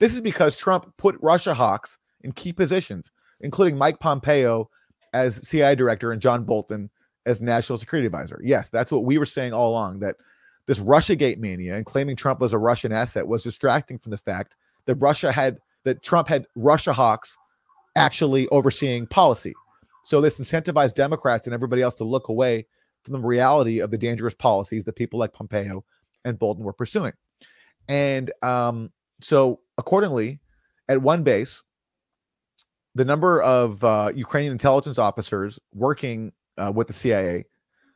This 0.00 0.12
is 0.12 0.20
because 0.20 0.58
Trump 0.58 0.92
put 0.98 1.16
Russia 1.22 1.54
hawks 1.54 1.96
in 2.24 2.32
key 2.32 2.52
positions, 2.52 3.10
including 3.40 3.78
Mike 3.78 3.98
Pompeo 3.98 4.68
as 5.14 5.48
CIA 5.48 5.74
director 5.74 6.12
and 6.12 6.20
John 6.20 6.44
Bolton 6.44 6.90
as 7.24 7.40
national 7.40 7.78
security 7.78 8.04
advisor. 8.04 8.38
Yes, 8.44 8.68
that's 8.68 8.92
what 8.92 9.04
we 9.04 9.16
were 9.16 9.24
saying 9.24 9.54
all 9.54 9.70
along 9.70 10.00
that 10.00 10.16
this 10.66 10.80
Russiagate 10.80 11.38
mania 11.38 11.74
and 11.74 11.86
claiming 11.86 12.16
Trump 12.16 12.38
was 12.38 12.52
a 12.52 12.58
Russian 12.58 12.92
asset 12.92 13.26
was 13.26 13.42
distracting 13.42 13.98
from 13.98 14.10
the 14.10 14.18
fact 14.18 14.56
that 14.84 14.96
Russia 14.96 15.32
had 15.32 15.56
that 15.84 16.02
Trump 16.02 16.28
had 16.28 16.46
Russia 16.56 16.92
hawks 16.92 17.36
actually 17.96 18.48
overseeing 18.48 19.06
policy. 19.06 19.54
So 20.04 20.20
this 20.20 20.38
incentivized 20.38 20.94
Democrats 20.94 21.46
and 21.46 21.54
everybody 21.54 21.82
else 21.82 21.94
to 21.96 22.04
look 22.04 22.28
away 22.28 22.66
from 23.04 23.12
the 23.12 23.20
reality 23.20 23.80
of 23.80 23.90
the 23.90 23.98
dangerous 23.98 24.34
policies 24.34 24.84
that 24.84 24.96
people 24.96 25.18
like 25.18 25.32
Pompeo 25.32 25.84
and 26.24 26.38
Bolton 26.38 26.64
were 26.64 26.72
pursuing. 26.72 27.12
And 27.88 28.32
um, 28.42 28.90
so, 29.20 29.60
accordingly, 29.76 30.40
at 30.88 31.02
one 31.02 31.22
base, 31.22 31.62
the 32.94 33.04
number 33.04 33.42
of 33.42 33.82
uh, 33.82 34.12
Ukrainian 34.14 34.52
intelligence 34.52 34.98
officers 34.98 35.58
working 35.74 36.32
uh, 36.58 36.72
with 36.74 36.86
the 36.86 36.92
CIA 36.92 37.44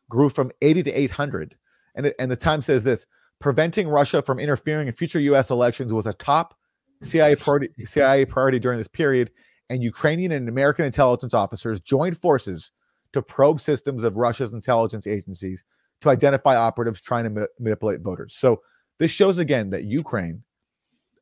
grew 0.09 0.29
from 0.29 0.51
80 0.63 0.85
to 0.85 0.93
800. 0.93 1.57
And, 1.95 2.13
and 2.19 2.31
the 2.31 2.37
Times 2.37 2.67
says 2.67 2.85
this 2.85 3.07
preventing 3.39 3.89
Russia 3.89 4.23
from 4.23 4.39
interfering 4.39 4.89
in 4.89 4.95
future 4.95 5.21
U.S. 5.21 5.51
elections 5.51 5.93
was 5.93 6.07
a 6.07 6.15
top 6.15 6.57
CIA 7.03 7.37
priority, 7.37 7.69
CIA 7.85 8.25
priority 8.25 8.59
during 8.59 8.79
this 8.79 8.89
period, 8.89 9.31
and 9.69 9.83
Ukrainian 9.83 10.33
and 10.33 10.49
American 10.49 10.85
intelligence 10.85 11.35
officers 11.35 11.81
joined 11.81 12.17
forces 12.17 12.73
to 13.13 13.23
probe 13.23 13.61
systems 13.61 14.05
of 14.05 14.17
Russia's 14.17 14.53
intelligence 14.53 15.07
agencies 15.07 15.65
to 16.01 16.11
identify 16.11 16.57
operatives 16.57 17.01
trying 17.01 17.25
to 17.25 17.31
ma- 17.31 17.47
manipulate 17.59 18.01
voters. 18.01 18.35
So 18.35 18.63
this 18.99 19.11
shows 19.11 19.39
again 19.39 19.71
that 19.71 19.85
Ukraine, 19.85 20.43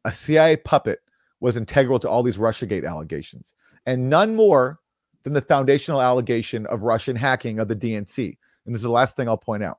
a 0.04 0.12
CIA 0.12 0.56
puppet, 0.56 1.00
was 1.40 1.56
integral 1.56 1.98
to 2.00 2.08
all 2.08 2.22
these 2.22 2.38
Russiagate 2.38 2.88
allegations, 2.88 3.54
and 3.86 4.08
none 4.08 4.34
more 4.34 4.80
than 5.24 5.32
the 5.32 5.40
foundational 5.40 6.00
allegation 6.00 6.66
of 6.66 6.82
Russian 6.82 7.16
hacking 7.16 7.58
of 7.58 7.68
the 7.68 7.76
DNC. 7.76 8.36
And 8.66 8.74
this 8.74 8.80
is 8.80 8.84
the 8.84 8.90
last 8.90 9.16
thing 9.16 9.28
I'll 9.28 9.36
point 9.36 9.62
out. 9.62 9.78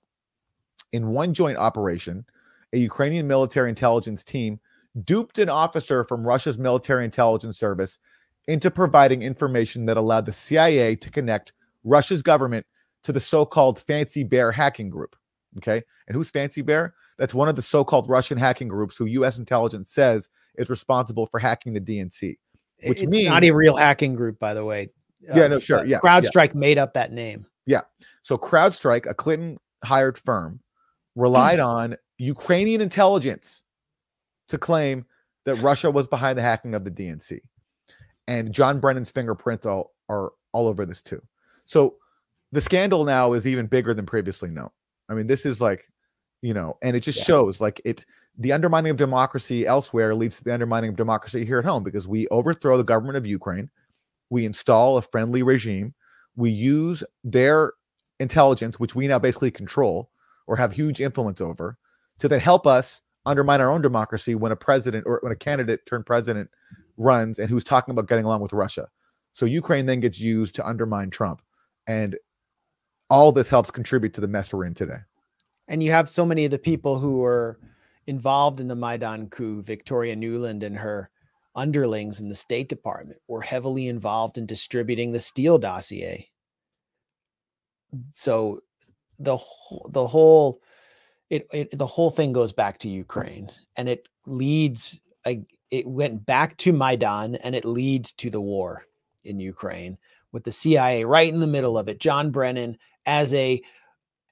In 0.92 1.10
one 1.10 1.34
joint 1.34 1.58
operation, 1.58 2.26
a 2.74 2.78
Ukrainian 2.78 3.28
military 3.28 3.70
intelligence 3.70 4.24
team 4.24 4.60
duped 5.04 5.40
an 5.40 5.50
officer 5.50 6.04
from 6.04 6.26
Russia's 6.26 6.58
military 6.58 7.06
intelligence 7.06 7.58
service 7.58 8.00
into 8.48 8.72
providing 8.72 9.22
information 9.22 9.86
that 9.86 9.98
allowed 9.98 10.26
the 10.26 10.32
CIA 10.32 10.96
to 10.96 11.10
connect 11.10 11.54
Russia's 11.84 12.22
government 12.22 12.66
to 13.04 13.12
the 13.12 13.20
so 13.20 13.46
called 13.46 13.80
Fancy 13.80 14.24
Bear 14.24 14.52
hacking 14.52 14.90
group. 14.90 15.16
Okay. 15.58 15.82
And 16.08 16.16
who's 16.16 16.30
Fancy 16.30 16.62
Bear? 16.62 16.94
That's 17.18 17.34
one 17.34 17.50
of 17.50 17.56
the 17.56 17.62
so 17.62 17.84
called 17.84 18.10
Russian 18.10 18.38
hacking 18.38 18.68
groups 18.68 18.98
who 18.98 19.06
US 19.06 19.38
intelligence 19.38 19.90
says 19.90 20.30
is 20.56 20.70
responsible 20.70 21.26
for 21.26 21.40
hacking 21.40 21.74
the 21.74 21.82
DNC. 21.82 22.38
Which 22.86 23.02
it's 23.02 23.10
means 23.10 23.30
not 23.30 23.44
a 23.44 23.52
real 23.52 23.76
hacking 23.76 24.16
group, 24.16 24.38
by 24.38 24.54
the 24.54 24.66
way. 24.66 24.90
Yeah, 25.22 25.46
um, 25.46 25.52
no, 25.52 25.60
sure. 25.60 25.86
Yeah. 25.86 26.00
CrowdStrike 26.00 26.54
yeah. 26.54 26.60
made 26.60 26.78
up 26.78 26.94
that 26.94 27.12
name. 27.12 27.46
Yeah. 27.66 27.82
So 28.22 28.38
CrowdStrike, 28.38 29.10
a 29.10 29.14
Clinton 29.14 29.58
hired 29.84 30.18
firm, 30.18 30.60
relied 31.16 31.60
on 31.60 31.96
Ukrainian 32.18 32.82
intelligence 32.82 33.65
to 34.48 34.58
claim 34.58 35.06
that 35.46 35.56
Russia 35.56 35.90
was 35.90 36.08
behind 36.08 36.38
the 36.38 36.42
hacking 36.42 36.76
of 36.76 36.84
the 36.84 36.92
DNC. 36.92 37.40
And 38.28 38.52
John 38.52 38.80
Brennan's 38.80 39.12
fingerprints 39.12 39.66
all, 39.66 39.94
are 40.10 40.32
all 40.52 40.68
over 40.68 40.86
this 40.86 41.02
too. 41.02 41.22
So 41.66 41.96
the 42.52 42.62
scandal 42.62 43.06
now 43.06 43.34
is 43.34 43.48
even 43.48 43.68
bigger 43.68 43.94
than 43.94 44.06
previously 44.06 44.50
known. 44.50 44.70
I 45.10 45.14
mean, 45.14 45.28
this 45.28 45.46
is 45.46 45.62
like, 45.62 45.92
you 46.42 46.54
know, 46.54 46.78
and 46.82 46.96
it 46.96 47.02
just 47.02 47.20
yeah. 47.20 47.26
shows 47.26 47.62
like 47.62 47.82
it's 47.86 48.06
the 48.38 48.52
undermining 48.52 48.92
of 48.92 48.98
democracy 48.98 49.66
elsewhere 49.66 50.16
leads 50.16 50.38
to 50.38 50.44
the 50.44 50.54
undermining 50.54 50.90
of 50.90 50.96
democracy 50.96 51.46
here 51.46 51.60
at 51.60 51.66
home 51.66 51.84
because 51.84 52.08
we 52.08 52.28
overthrow 52.30 52.78
the 52.78 52.84
government 52.84 53.18
of 53.18 53.26
Ukraine, 53.26 53.70
we 54.30 54.46
install 54.46 54.98
a 54.98 55.02
friendly 55.02 55.44
regime, 55.44 55.94
we 56.36 56.50
use 56.50 57.04
their 57.24 57.74
intelligence, 58.20 58.80
which 58.80 58.96
we 58.96 59.08
now 59.08 59.20
basically 59.20 59.52
control 59.52 60.10
or 60.48 60.56
have 60.56 60.72
huge 60.72 61.02
influence 61.02 61.42
over, 61.42 61.78
to 62.20 62.28
then 62.28 62.40
help 62.40 62.68
us 62.68 63.02
undermine 63.26 63.62
our 63.62 63.72
own 63.72 63.82
democracy 63.82 64.36
when 64.36 64.52
a 64.52 64.56
president 64.56 65.06
or 65.06 65.20
when 65.22 65.32
a 65.32 65.36
candidate 65.36 65.86
turned 65.86 66.06
president 66.06 66.50
runs 66.98 67.40
and 67.40 67.50
who's 67.50 67.64
talking 67.64 67.92
about 67.92 68.08
getting 68.08 68.26
along 68.26 68.42
with 68.42 68.54
Russia. 68.54 68.88
So 69.34 69.46
Ukraine 69.46 69.86
then 69.86 70.00
gets 70.00 70.20
used 70.20 70.56
to 70.56 70.66
undermine 70.66 71.10
Trump. 71.10 71.42
And 71.88 72.16
all 73.10 73.32
this 73.32 73.50
helps 73.50 73.70
contribute 73.70 74.14
to 74.14 74.22
the 74.22 74.28
mess 74.28 74.54
we're 74.54 74.66
in 74.66 74.74
today. 74.74 75.00
And 75.68 75.84
you 75.84 75.92
have 75.92 76.10
so 76.10 76.26
many 76.26 76.46
of 76.46 76.52
the 76.52 76.60
people 76.60 77.00
who 77.00 77.18
were 77.18 77.60
involved 78.08 78.60
in 78.60 78.68
the 78.68 78.76
Maidan 78.76 79.30
coup, 79.30 79.62
Victoria 79.62 80.16
Nuland 80.16 80.64
and 80.64 80.78
her 80.78 81.10
underlings 81.56 82.20
in 82.20 82.30
the 82.30 82.36
State 82.36 82.70
Department 82.70 83.20
were 83.28 83.42
heavily 83.42 83.88
involved 83.88 84.38
in 84.38 84.46
distributing 84.46 85.12
the 85.12 85.20
Steele 85.20 85.58
dossier. 85.58 86.30
So 88.12 88.62
the 89.20 89.38
whole, 89.38 89.90
the 89.92 90.06
whole 90.06 90.62
it, 91.30 91.48
it 91.52 91.78
the 91.78 91.88
whole 91.88 92.10
thing 92.10 92.34
goes 92.34 92.54
back 92.54 92.80
to 92.80 92.90
Ukraine 92.90 93.52
and 93.76 93.90
it 93.90 94.08
leads 94.26 95.00
it 95.72 95.88
went 95.88 96.26
back 96.26 96.56
to 96.58 96.72
Maidan 96.72 97.36
and 97.36 97.56
it 97.56 97.66
leads 97.66 98.12
to 98.14 98.30
the 98.30 98.42
war 98.42 98.86
in 99.24 99.40
Ukraine 99.40 99.98
with 100.32 100.44
the 100.44 100.52
CIA 100.52 101.04
right 101.04 101.32
in 101.32 101.40
the 101.40 101.48
middle 101.48 101.78
of 101.78 101.88
it. 101.88 102.00
John 102.00 102.32
Brennan 102.32 102.78
as 103.06 103.34
a 103.34 103.62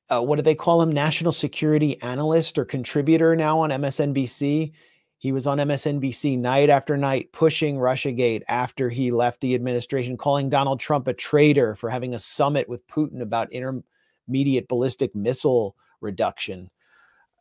uh, 0.09 0.21
what 0.21 0.35
do 0.35 0.41
they 0.41 0.55
call 0.55 0.81
him? 0.81 0.91
National 0.91 1.31
security 1.31 1.99
analyst 2.01 2.57
or 2.57 2.65
contributor 2.65 3.35
now 3.35 3.59
on 3.59 3.71
MSNBC. 3.71 4.71
He 5.17 5.31
was 5.31 5.47
on 5.47 5.57
MSNBC 5.57 6.37
night 6.37 6.69
after 6.69 6.97
night 6.97 7.31
pushing 7.31 7.77
Russiagate 7.77 8.43
after 8.49 8.89
he 8.89 9.11
left 9.11 9.39
the 9.39 9.55
administration, 9.55 10.17
calling 10.17 10.49
Donald 10.49 10.81
Trump 10.81 11.07
a 11.07 11.13
traitor 11.13 11.73
for 11.75 11.89
having 11.89 12.13
a 12.13 12.19
summit 12.19 12.67
with 12.67 12.85
Putin 12.87 13.21
about 13.21 13.51
intermediate 13.51 14.67
ballistic 14.67 15.15
missile 15.15 15.77
reduction. 16.01 16.69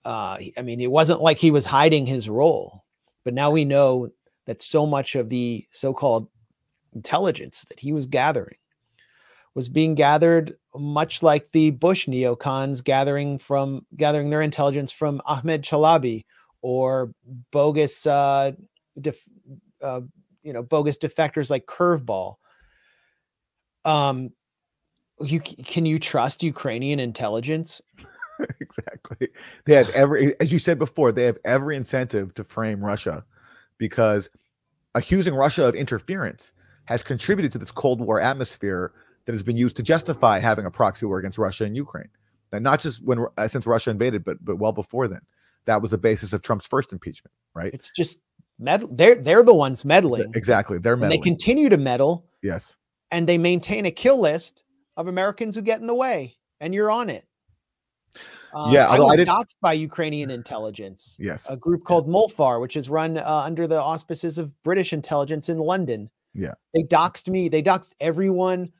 Uh, 0.04 0.38
I 0.56 0.62
mean, 0.62 0.80
it 0.80 0.90
wasn't 0.90 1.22
like 1.22 1.38
he 1.38 1.50
was 1.50 1.66
hiding 1.66 2.06
his 2.06 2.28
role, 2.28 2.84
but 3.24 3.34
now 3.34 3.50
we 3.50 3.64
know 3.64 4.10
that 4.46 4.62
so 4.62 4.86
much 4.86 5.14
of 5.14 5.28
the 5.28 5.66
so 5.70 5.92
called 5.92 6.28
intelligence 6.94 7.64
that 7.68 7.80
he 7.80 7.92
was 7.92 8.06
gathering 8.06 8.56
was 9.54 9.68
being 9.68 9.94
gathered 9.94 10.56
much 10.74 11.22
like 11.22 11.50
the 11.52 11.70
Bush 11.70 12.08
neocons 12.08 12.82
gathering 12.82 13.38
from 13.38 13.86
gathering 13.96 14.30
their 14.30 14.42
intelligence 14.42 14.90
from 14.90 15.20
Ahmed 15.26 15.62
Chalabi 15.62 16.24
or 16.62 17.12
bogus 17.50 18.06
uh, 18.06 18.52
def, 19.00 19.22
uh, 19.82 20.00
you 20.42 20.52
know 20.52 20.62
bogus 20.62 20.98
defectors 20.98 21.50
like 21.50 21.66
Curveball. 21.66 22.36
Um, 23.84 24.30
you 25.20 25.40
can 25.40 25.84
you 25.86 25.98
trust 25.98 26.42
Ukrainian 26.42 27.00
intelligence? 27.00 27.80
exactly. 28.60 29.28
They 29.64 29.74
have 29.74 29.90
every, 29.90 30.38
as 30.40 30.52
you 30.52 30.58
said 30.58 30.78
before, 30.78 31.12
they 31.12 31.24
have 31.24 31.38
every 31.44 31.76
incentive 31.76 32.34
to 32.34 32.44
frame 32.44 32.84
Russia 32.84 33.24
because 33.78 34.30
accusing 34.94 35.34
Russia 35.34 35.64
of 35.64 35.74
interference 35.74 36.52
has 36.86 37.02
contributed 37.02 37.52
to 37.52 37.58
this 37.58 37.70
Cold 37.70 38.00
War 38.00 38.20
atmosphere 38.20 38.92
that 39.24 39.32
has 39.32 39.42
been 39.42 39.56
used 39.56 39.76
to 39.76 39.82
justify 39.82 40.38
having 40.38 40.66
a 40.66 40.70
proxy 40.70 41.06
war 41.06 41.18
against 41.18 41.38
Russia 41.38 41.64
and 41.64 41.76
Ukraine. 41.76 42.08
And 42.52 42.62
not 42.62 42.80
just 42.80 43.02
when 43.02 43.24
uh, 43.38 43.48
since 43.48 43.66
Russia 43.66 43.90
invaded, 43.90 44.24
but 44.24 44.44
but 44.44 44.56
well 44.56 44.72
before 44.72 45.08
then. 45.08 45.22
That 45.64 45.80
was 45.80 45.92
the 45.92 45.98
basis 45.98 46.32
of 46.32 46.42
Trump's 46.42 46.66
first 46.66 46.92
impeachment, 46.92 47.32
right? 47.54 47.72
It's 47.72 47.90
just 47.92 48.18
meddle. 48.58 48.88
They're 48.92 49.16
they're 49.16 49.42
the 49.42 49.54
ones 49.54 49.84
meddling. 49.84 50.32
Exactly, 50.34 50.78
they're 50.78 50.96
meddling. 50.96 51.16
And 51.16 51.22
they 51.22 51.24
continue 51.24 51.68
to 51.68 51.78
meddle. 51.78 52.26
Yes. 52.42 52.76
And 53.10 53.28
they 53.28 53.38
maintain 53.38 53.86
a 53.86 53.90
kill 53.90 54.20
list 54.20 54.64
of 54.96 55.06
Americans 55.06 55.54
who 55.54 55.62
get 55.62 55.80
in 55.80 55.86
the 55.86 55.94
way, 55.94 56.36
and 56.60 56.74
you're 56.74 56.90
on 56.90 57.08
it. 57.08 57.24
Um, 58.54 58.72
yeah, 58.72 58.88
I 58.88 58.98
was 58.98 59.18
I 59.18 59.24
doxxed 59.24 59.54
by 59.60 59.72
Ukrainian 59.72 60.30
intelligence. 60.30 61.16
Yes, 61.18 61.48
a 61.48 61.56
group 61.56 61.84
called 61.84 62.08
Molfar, 62.08 62.60
which 62.60 62.76
is 62.76 62.90
run 62.90 63.18
uh, 63.18 63.42
under 63.44 63.66
the 63.66 63.80
auspices 63.80 64.38
of 64.38 64.52
British 64.62 64.92
intelligence 64.92 65.48
in 65.48 65.58
London. 65.58 66.10
Yeah, 66.34 66.54
they 66.74 66.82
doxed 66.82 67.28
me. 67.28 67.48
They 67.48 67.62
doxed 67.62 67.92
everyone 68.00 68.72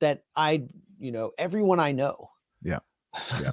that 0.00 0.24
I, 0.36 0.64
you 0.98 1.12
know, 1.12 1.32
everyone 1.38 1.80
I 1.80 1.92
know. 1.92 2.30
Yeah, 2.62 2.80
yeah. 3.40 3.52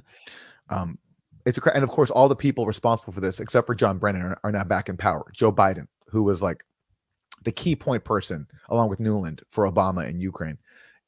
um, 0.69 0.97
it's 1.45 1.57
a, 1.57 1.75
and 1.75 1.83
of 1.83 1.89
course 1.89 2.11
all 2.11 2.29
the 2.29 2.35
people 2.35 2.65
responsible 2.65 3.13
for 3.13 3.21
this, 3.21 3.39
except 3.39 3.67
for 3.67 3.75
John 3.75 3.97
Brennan, 3.97 4.21
are, 4.21 4.39
are 4.43 4.51
now 4.51 4.63
back 4.63 4.89
in 4.89 4.97
power. 4.97 5.25
Joe 5.33 5.51
Biden, 5.51 5.87
who 6.07 6.23
was 6.23 6.41
like 6.41 6.63
the 7.43 7.51
key 7.51 7.75
point 7.75 8.03
person, 8.03 8.47
along 8.69 8.89
with 8.89 8.99
Nuland, 8.99 9.41
for 9.49 9.69
Obama 9.69 10.07
in 10.07 10.19
Ukraine, 10.19 10.57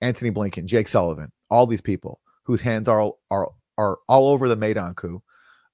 Antony 0.01 0.31
Blinken, 0.31 0.65
Jake 0.65 0.87
Sullivan, 0.87 1.31
all 1.49 1.67
these 1.67 1.81
people 1.81 2.19
whose 2.43 2.61
hands 2.61 2.87
are 2.87 3.11
are 3.31 3.51
are 3.77 3.99
all 4.07 4.29
over 4.29 4.47
the 4.47 4.55
Maidan 4.55 4.93
coup, 4.95 5.21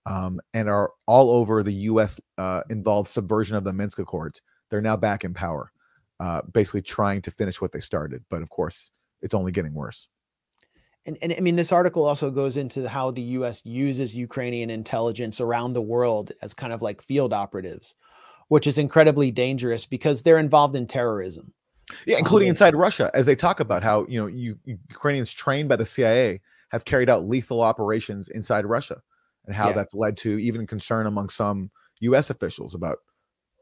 um, 0.05 0.39
and 0.53 0.69
are 0.69 0.91
all 1.05 1.31
over 1.31 1.63
the 1.63 1.73
U.S. 1.73 2.19
Uh, 2.37 2.61
involved 2.69 3.09
subversion 3.09 3.55
of 3.55 3.63
the 3.63 3.73
Minsk 3.73 3.99
Accords. 3.99 4.41
They're 4.69 4.81
now 4.81 4.97
back 4.97 5.23
in 5.23 5.33
power, 5.33 5.71
uh, 6.19 6.41
basically 6.53 6.81
trying 6.81 7.21
to 7.23 7.31
finish 7.31 7.61
what 7.61 7.71
they 7.71 7.79
started. 7.79 8.23
But 8.29 8.41
of 8.41 8.49
course, 8.49 8.91
it's 9.21 9.33
only 9.33 9.51
getting 9.51 9.73
worse. 9.73 10.07
And, 11.05 11.17
and 11.21 11.33
I 11.35 11.39
mean, 11.39 11.55
this 11.55 11.71
article 11.71 12.05
also 12.05 12.29
goes 12.29 12.57
into 12.57 12.87
how 12.87 13.11
the 13.11 13.21
U.S. 13.21 13.65
uses 13.65 14.15
Ukrainian 14.15 14.69
intelligence 14.69 15.41
around 15.41 15.73
the 15.73 15.81
world 15.81 16.31
as 16.41 16.53
kind 16.53 16.71
of 16.71 16.81
like 16.81 17.01
field 17.01 17.33
operatives, 17.33 17.95
which 18.49 18.67
is 18.67 18.77
incredibly 18.77 19.31
dangerous 19.31 19.85
because 19.85 20.21
they're 20.21 20.37
involved 20.37 20.75
in 20.75 20.85
terrorism. 20.85 21.53
Yeah, 22.05 22.17
including 22.17 22.49
um, 22.49 22.51
inside 22.51 22.75
Russia, 22.75 23.09
as 23.13 23.25
they 23.25 23.35
talk 23.35 23.59
about 23.59 23.83
how 23.83 24.05
you 24.07 24.19
know 24.19 24.27
you, 24.27 24.57
Ukrainians 24.65 25.31
trained 25.31 25.67
by 25.67 25.75
the 25.75 25.85
CIA 25.85 26.39
have 26.71 26.85
carried 26.85 27.09
out 27.09 27.27
lethal 27.27 27.61
operations 27.61 28.29
inside 28.29 28.65
Russia, 28.65 29.01
and 29.45 29.55
how 29.55 29.67
yeah. 29.67 29.73
that's 29.73 29.93
led 29.93 30.17
to 30.17 30.39
even 30.39 30.65
concern 30.67 31.07
among 31.07 31.29
some 31.29 31.69
U.S. 32.01 32.29
officials 32.29 32.75
about 32.75 32.97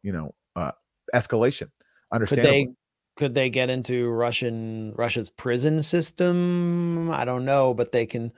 you 0.03 0.11
know 0.11 0.33
uh, 0.55 0.71
escalation. 1.13 1.69
Understandably. 2.11 2.65
Could 2.65 2.69
they 2.69 2.73
could 3.19 3.35
they 3.35 3.49
get 3.49 3.69
into 3.69 4.09
Russian 4.09 4.93
Russia's 4.95 5.29
prison 5.29 5.83
system? 5.83 7.11
I 7.11 7.25
don't 7.25 7.45
know, 7.45 7.73
but 7.73 7.91
they 7.91 8.05
can 8.05 8.31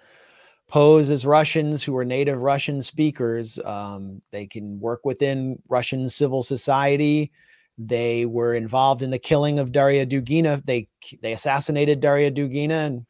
pose 0.68 1.10
as 1.10 1.25
Russians 1.25 1.84
who 1.84 1.96
are 1.98 2.06
native 2.06 2.42
Russian 2.42 2.82
speakers. 2.82 3.60
Um, 3.63 4.22
they 4.32 4.48
can 4.48 4.80
work 4.80 5.01
within 5.04 5.62
Russian 5.70 6.08
civil 6.10 6.42
society. 6.42 7.32
They 7.78 8.25
were 8.25 8.54
involved 8.54 9.01
in 9.01 9.12
the 9.12 9.20
killing 9.20 9.60
of 9.60 9.72
Daria 9.72 10.06
Dugina. 10.06 10.63
They 10.66 10.88
they 11.22 11.34
assassinated 11.34 12.00
Daria 12.00 12.32
Dugina 12.32 12.88
in, 12.88 13.06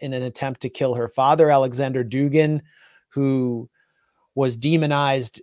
in 0.00 0.12
an 0.12 0.22
attempt 0.22 0.60
to 0.62 0.68
kill 0.68 0.94
her 0.94 1.08
father, 1.08 1.50
Alexander 1.50 2.04
Dugin, 2.04 2.60
who 3.08 3.68
was 4.34 4.56
demonized 4.56 5.40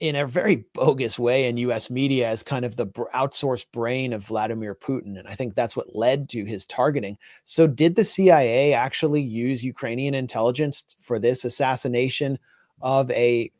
in 0.00 0.14
a 0.14 0.26
very 0.26 0.64
bogus 0.74 1.18
way 1.18 1.48
in 1.48 1.56
US 1.56 1.90
media 1.90 2.28
as 2.28 2.42
kind 2.44 2.64
of 2.64 2.76
the 2.76 2.86
outsourced 2.86 3.66
brain 3.72 4.12
of 4.12 4.24
Vladimir 4.24 4.74
Putin. 4.74 5.18
And 5.18 5.26
I 5.26 5.34
think 5.34 5.54
that's 5.54 5.76
what 5.76 5.96
led 5.96 6.28
to 6.30 6.44
his 6.44 6.64
targeting. 6.66 7.18
So, 7.44 7.66
did 7.66 7.96
the 7.96 8.04
CIA 8.04 8.74
actually 8.74 9.22
use 9.22 9.64
Ukrainian 9.64 10.14
intelligence 10.14 10.96
for 11.00 11.18
this 11.18 11.44
assassination 11.44 12.38
of 12.80 13.10
a 13.10 13.50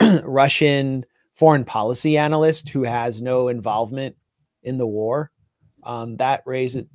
Russian 0.24 1.04
foreign 1.32 1.64
policy 1.64 2.18
analyst 2.18 2.68
who 2.68 2.82
has 2.82 3.22
no 3.22 3.48
involvement 3.48 4.14
in 4.62 4.76
the 4.76 4.86
war. 4.86 5.30
Um, 5.84 6.16
that 6.18 6.42
raises, 6.44 6.86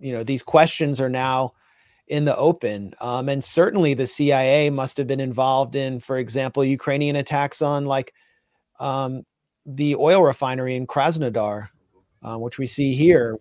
you 0.00 0.12
know, 0.12 0.24
these 0.24 0.42
questions 0.42 1.00
are 1.00 1.08
now 1.08 1.52
in 2.08 2.24
the 2.24 2.36
open. 2.36 2.92
Um, 3.00 3.28
and 3.28 3.42
certainly 3.42 3.94
the 3.94 4.06
CIA 4.06 4.68
must 4.68 4.96
have 4.96 5.06
been 5.06 5.20
involved 5.20 5.76
in, 5.76 6.00
for 6.00 6.18
example, 6.18 6.64
Ukrainian 6.64 7.16
attacks 7.16 7.62
on 7.62 7.86
like 7.86 8.12
um, 8.80 9.24
the 9.64 9.94
oil 9.94 10.22
refinery 10.22 10.74
in 10.74 10.86
Krasnodar, 10.86 11.68
uh, 12.22 12.36
which 12.36 12.58
we 12.58 12.66
see 12.66 12.94
here, 12.94 13.38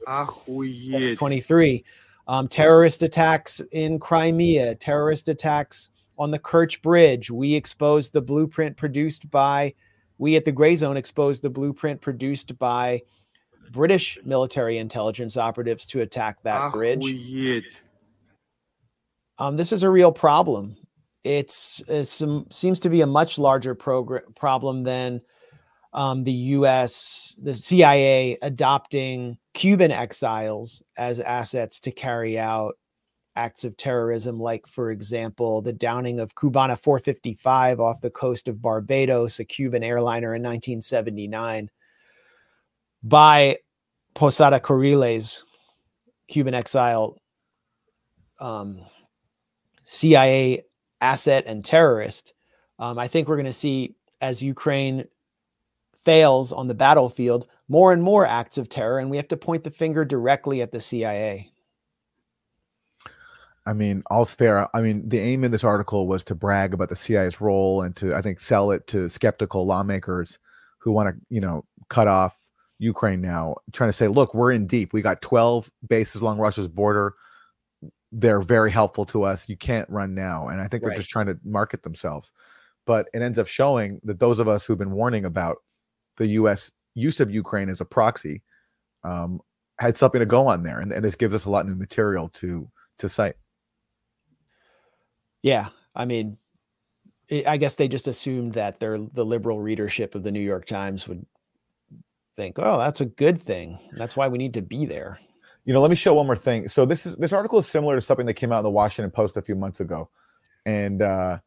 23. 1.16 1.84
Um, 2.28 2.48
terrorist 2.48 3.01
attacks 3.01 3.60
in 3.72 3.98
Crimea, 4.00 4.75
terrorist 4.75 5.30
attacks 5.30 5.89
on 6.20 6.30
the 6.30 6.38
Kerch 6.38 6.80
Bridge. 6.84 7.32
We 7.32 7.56
exposed 7.56 8.13
the 8.13 8.22
blueprint 8.22 8.78
produced 8.78 9.32
by, 9.32 9.74
we 10.20 10.36
at 10.36 10.46
the 10.46 10.54
Grayzone 10.54 10.96
exposed 10.96 11.42
the 11.42 11.50
blueprint 11.50 12.01
produced 12.01 12.60
by 12.60 13.01
British 13.72 14.18
military 14.24 14.78
intelligence 14.78 15.38
operatives 15.38 15.86
to 15.88 16.02
attack 16.02 16.42
that 16.44 16.72
bridge. 16.72 17.04
Um, 19.38 19.58
this 19.58 19.72
is 19.72 19.84
a 19.84 19.90
real 19.90 20.12
problem. 20.12 20.76
It's, 21.24 21.82
it's 21.88 22.22
um, 22.22 22.46
seems 22.50 22.80
to 22.82 22.90
be 22.90 23.02
a 23.02 23.08
much 23.08 23.38
larger 23.38 23.76
progr- 23.76 24.36
problem 24.36 24.84
than 24.84 25.22
um, 25.94 26.24
the 26.24 26.32
U.S., 26.32 27.36
the 27.42 27.54
CIA 27.56 28.38
adopting 28.42 29.38
Cuban 29.54 29.92
exiles 29.92 30.82
as 30.98 31.20
assets 31.20 31.80
to 31.82 31.92
carry 31.92 32.38
out 32.38 32.76
acts 33.36 33.64
of 33.64 33.78
terrorism, 33.78 34.40
like, 34.40 34.68
for 34.68 34.92
example, 34.92 35.62
the 35.62 35.74
downing 35.74 36.20
of 36.20 36.36
Cubana 36.36 36.78
455 36.78 37.80
off 37.80 38.02
the 38.02 38.10
coast 38.10 38.48
of 38.48 38.62
Barbados, 38.62 39.40
a 39.40 39.46
Cuban 39.46 39.84
airliner 39.84 40.36
in 40.36 40.44
1979, 40.44 41.70
by 43.03 43.58
Posada 44.13 44.60
Carriles, 44.60 45.46
Cuban 46.27 46.53
exile 46.53 47.18
um, 48.39 48.79
CIA 49.84 50.63
asset 51.01 51.46
and 51.48 51.63
terrorist. 51.63 52.34
Um, 52.77 52.98
I 52.98 53.08
think 53.08 53.27
we're 53.27 53.36
going 53.36 53.46
to 53.46 53.53
see 53.53 53.96
as 54.22 54.44
Ukraine 54.44 55.06
fails 56.03 56.51
on 56.51 56.68
the 56.68 56.74
battlefield, 56.74 57.48
more 57.68 57.94
and 57.94 58.01
more 58.01 58.25
acts 58.25 58.58
of 58.58 58.70
terror, 58.70 59.00
and 59.00 59.10
we 59.10 59.18
have 59.18 59.27
to 59.29 59.38
point 59.38 59.63
the 59.63 59.72
finger 59.72 60.06
directly 60.06 60.62
at 60.62 60.72
the 60.72 60.79
CIA. 60.79 61.51
I 63.65 63.74
mean, 63.74 64.01
all's 64.10 64.34
fair. 64.34 64.68
I 64.75 64.82
mean, 64.82 65.08
the 65.08 65.20
aim 65.20 65.44
in 65.44 65.51
this 65.51 65.63
article 65.63 66.08
was 66.08 66.24
to 66.25 66.36
brag 66.36 66.74
about 66.74 66.89
the 66.89 66.96
CIA's 66.96 67.39
role 67.39 67.84
and 67.84 67.96
to, 67.98 68.15
I 68.15 68.22
think, 68.22 68.39
sell 68.39 68.72
it 68.72 68.88
to 68.88 69.10
skeptical 69.10 69.65
lawmakers 69.65 70.39
who 70.79 70.91
want 70.91 71.10
to, 71.10 71.22
you 71.29 71.39
know, 71.39 71.65
cut 71.89 72.08
off 72.08 72.36
Ukraine 72.79 73.21
now, 73.21 73.57
trying 73.74 73.89
to 73.89 73.93
say, 73.93 74.07
look, 74.07 74.33
we're 74.33 74.51
in 74.51 74.65
deep. 74.65 74.93
We 74.93 75.01
got 75.01 75.21
12 75.21 75.69
bases 75.88 76.21
along 76.21 76.39
Russia's 76.39 76.67
border. 76.67 77.13
They're 78.12 78.41
very 78.41 78.71
helpful 78.71 79.05
to 79.07 79.24
us. 79.24 79.48
You 79.48 79.57
can't 79.57 79.88
run 79.89 80.15
now. 80.15 80.48
And 80.48 80.62
I 80.62 80.67
think 80.67 80.81
they're 80.81 80.89
right. 80.89 80.98
just 80.98 81.09
trying 81.09 81.27
to 81.27 81.38
market 81.43 81.83
themselves. 81.83 82.31
But 82.86 83.07
it 83.13 83.21
ends 83.21 83.38
up 83.38 83.48
showing 83.48 84.00
that 84.03 84.19
those 84.19 84.39
of 84.39 84.48
us 84.48 84.65
who've 84.65 84.77
been 84.77 84.91
warning 84.91 85.25
about 85.25 85.57
the 86.17 86.27
U.S. 86.27 86.71
use 86.95 87.19
of 87.19 87.29
Ukraine 87.29 87.69
as 87.69 87.81
a 87.81 87.86
proxy 87.86 88.41
um, 89.03 89.41
had 89.79 89.98
something 89.98 90.19
to 90.19 90.25
go 90.25 90.48
on 90.48 90.63
there, 90.63 90.79
and, 90.79 90.91
and 90.91 91.03
this 91.03 91.15
gives 91.15 91.33
us 91.33 91.45
a 91.45 91.50
lot 91.50 91.65
of 91.65 91.69
new 91.69 91.75
material 91.75 92.29
to 92.29 92.69
to 92.98 93.07
cite. 93.07 93.36
Yeah, 95.41 95.69
I 95.95 96.05
mean, 96.05 96.38
I 97.48 97.57
guess 97.57 97.75
they 97.75 97.88
just 97.88 98.07
assumed 98.07 98.53
that 98.53 98.79
their 98.79 98.98
the 98.98 99.25
liberal 99.25 99.62
readership 99.62 100.15
of 100.15 100.24
the 100.24 100.31
New 100.31 100.41
York 100.41 100.65
Times 100.65 101.07
would 101.07 101.25
think, 102.39 102.58
"Oh, 102.58 102.77
that's 102.77 103.01
a 103.01 103.05
good 103.05 103.41
thing. 103.41 103.77
That's 103.98 104.15
why 104.15 104.29
we 104.29 104.38
need 104.38 104.53
to 104.53 104.62
be 104.62 104.86
there." 104.86 105.19
You 105.65 105.74
know, 105.74 105.81
let 105.81 105.89
me 105.89 105.96
show 105.96 106.13
one 106.13 106.25
more 106.25 106.38
thing. 106.38 106.70
So 106.70 106.85
this 106.85 107.05
is 107.05 107.16
this 107.18 107.33
article 107.33 107.59
is 107.59 107.68
similar 107.68 107.96
to 107.96 108.01
something 108.01 108.25
that 108.27 108.35
came 108.35 108.53
out 108.53 108.59
in 108.59 108.64
the 108.64 108.70
Washington 108.70 109.11
Post 109.11 109.35
a 109.35 109.42
few 109.42 109.55
months 109.55 109.81
ago, 109.81 110.09
and 110.66 111.01
uh, 111.01 111.40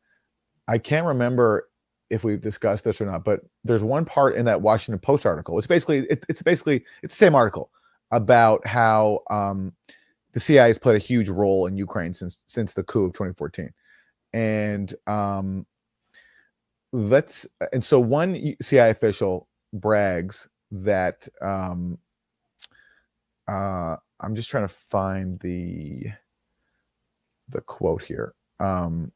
I 0.68 0.76
can't 0.78 1.06
remember 1.06 1.70
if 2.10 2.24
we've 2.24 2.42
discussed 2.42 2.84
this 2.84 3.00
or 3.00 3.06
not, 3.06 3.24
but 3.24 3.40
there's 3.64 3.82
one 3.82 4.04
part 4.04 4.36
in 4.36 4.44
that 4.44 4.60
Washington 4.60 4.98
Post 4.98 5.24
article. 5.24 5.56
It's 5.56 5.66
basically 5.66 6.00
it, 6.10 6.24
it's 6.28 6.42
basically 6.42 6.84
it's 7.02 7.14
the 7.14 7.24
same 7.24 7.34
article 7.34 7.70
about 8.10 8.66
how 8.66 9.20
um, 9.30 9.72
the 10.34 10.40
CIA 10.40 10.68
has 10.68 10.78
played 10.78 10.96
a 10.96 11.04
huge 11.04 11.30
role 11.30 11.66
in 11.66 11.76
Ukraine 11.78 12.12
since 12.12 12.38
since 12.46 12.74
the 12.74 12.82
coup 12.84 13.06
of 13.06 13.14
2014, 13.14 13.72
and 14.34 14.94
um, 15.06 15.66
let's 16.92 17.46
and 17.72 17.82
so 17.82 17.98
one 17.98 18.54
CIA 18.60 18.90
official 18.90 19.48
brags 19.72 20.48
that 20.72 21.28
um, 21.40 21.98
uh, 23.46 23.96
I'm 24.20 24.34
just 24.34 24.50
trying 24.50 24.64
to 24.64 24.74
find 24.74 25.38
the 25.40 26.06
the 27.48 27.60
quote 27.60 28.02
here. 28.02 28.34
Um, 28.58 29.12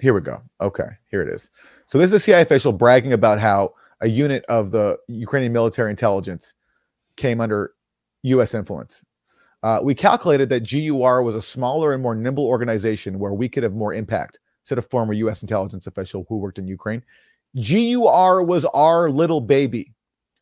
here 0.00 0.14
we 0.14 0.20
go. 0.20 0.42
Okay, 0.60 0.88
here 1.10 1.20
it 1.22 1.28
is. 1.28 1.50
So 1.86 1.98
this 1.98 2.08
is 2.10 2.14
a 2.14 2.20
CIA 2.20 2.42
official 2.42 2.72
bragging 2.72 3.12
about 3.12 3.38
how 3.38 3.74
a 4.00 4.08
unit 4.08 4.44
of 4.46 4.70
the 4.70 4.98
Ukrainian 5.08 5.52
military 5.52 5.90
intelligence 5.90 6.54
came 7.16 7.40
under 7.40 7.74
U.S. 8.22 8.54
influence. 8.54 9.04
Uh, 9.62 9.80
we 9.82 9.94
calculated 9.94 10.48
that 10.48 10.68
GUR 10.68 11.22
was 11.22 11.34
a 11.34 11.42
smaller 11.42 11.92
and 11.92 12.02
more 12.02 12.14
nimble 12.14 12.46
organization 12.46 13.18
where 13.18 13.34
we 13.34 13.46
could 13.46 13.62
have 13.62 13.74
more 13.74 13.92
impact, 13.92 14.38
said 14.62 14.78
a 14.78 14.82
former 14.82 15.12
U.S. 15.12 15.42
intelligence 15.42 15.86
official 15.86 16.24
who 16.28 16.38
worked 16.38 16.58
in 16.58 16.66
Ukraine. 16.66 17.02
GUR 17.56 18.42
was 18.42 18.64
our 18.66 19.10
little 19.10 19.42
baby. 19.42 19.92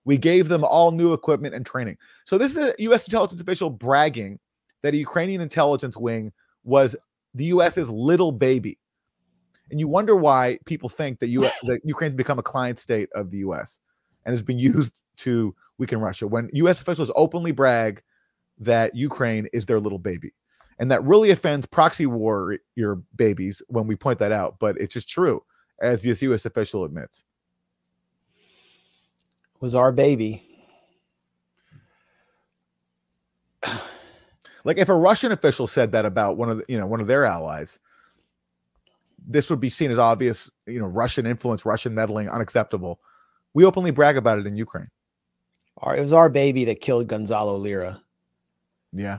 We 0.04 0.18
gave 0.18 0.48
them 0.48 0.64
all 0.64 0.90
new 0.92 1.12
equipment 1.12 1.54
and 1.54 1.66
training. 1.66 1.98
So 2.24 2.38
this 2.38 2.56
is 2.56 2.64
a 2.64 2.74
U.S. 2.78 3.06
intelligence 3.06 3.40
official 3.40 3.70
bragging 3.70 4.38
that 4.82 4.94
a 4.94 4.96
Ukrainian 4.96 5.40
intelligence 5.40 5.96
wing 5.96 6.32
was 6.64 6.96
the 7.34 7.46
U.S.'s 7.46 7.88
little 7.88 8.32
baby 8.32 8.78
and 9.70 9.80
you 9.80 9.88
wonder 9.88 10.16
why 10.16 10.58
people 10.64 10.88
think 10.88 11.20
that 11.20 11.28
you 11.28 11.42
that 11.64 11.80
Ukraine's 11.84 12.14
become 12.14 12.38
a 12.38 12.42
client 12.42 12.78
state 12.78 13.08
of 13.14 13.30
the 13.30 13.38
U.S. 13.38 13.78
and 14.24 14.32
has 14.32 14.42
been 14.42 14.58
used 14.76 15.04
to 15.18 15.54
weaken 15.78 16.00
Russia. 16.00 16.26
When 16.26 16.50
U.S. 16.52 16.80
officials 16.80 17.10
openly 17.16 17.52
brag 17.52 18.02
that 18.58 18.94
Ukraine 18.94 19.48
is 19.52 19.66
their 19.66 19.80
little 19.80 19.98
baby, 19.98 20.32
and 20.78 20.90
that 20.90 21.02
really 21.04 21.30
offends 21.30 21.66
proxy 21.66 22.06
war 22.06 22.58
your 22.76 22.96
babies 23.16 23.62
when 23.68 23.86
we 23.86 23.96
point 23.96 24.18
that 24.18 24.32
out. 24.32 24.58
But 24.58 24.80
it's 24.80 24.94
just 24.94 25.08
true, 25.08 25.42
as 25.80 26.02
this 26.02 26.22
U.S. 26.22 26.44
official 26.44 26.84
admits. 26.84 27.22
Was 29.60 29.74
our 29.74 29.92
baby. 29.92 30.44
like 34.64 34.78
if 34.78 34.88
a 34.88 34.94
Russian 34.94 35.32
official 35.32 35.66
said 35.66 35.92
that 35.92 36.04
about 36.04 36.36
one 36.36 36.50
of 36.50 36.58
the, 36.58 36.64
you 36.68 36.78
know 36.78 36.86
one 36.86 37.00
of 37.00 37.06
their 37.06 37.24
allies, 37.24 37.80
this 39.26 39.50
would 39.50 39.60
be 39.60 39.68
seen 39.68 39.90
as 39.90 39.98
obvious, 39.98 40.50
you 40.66 40.78
know, 40.78 40.86
Russian 40.86 41.26
influence, 41.26 41.64
Russian 41.66 41.94
meddling, 41.94 42.28
unacceptable. 42.28 43.00
We 43.54 43.64
openly 43.64 43.90
brag 43.90 44.16
about 44.16 44.38
it 44.38 44.46
in 44.46 44.56
Ukraine. 44.56 44.88
It 45.96 46.00
was 46.00 46.12
our 46.12 46.28
baby 46.28 46.64
that 46.64 46.80
killed 46.80 47.06
Gonzalo 47.06 47.56
Lira. 47.56 48.02
Yeah. 48.92 49.18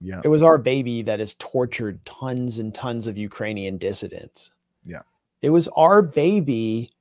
Yeah. 0.00 0.20
It 0.24 0.28
was 0.28 0.42
our 0.42 0.58
baby 0.58 1.02
that 1.02 1.18
has 1.18 1.34
tortured 1.34 2.04
tons 2.04 2.58
and 2.58 2.74
tons 2.74 3.06
of 3.06 3.18
Ukrainian 3.18 3.78
dissidents. 3.78 4.52
Yeah. 4.84 5.02
It 5.42 5.50
was 5.50 5.68
our 5.68 6.02
baby 6.02 6.92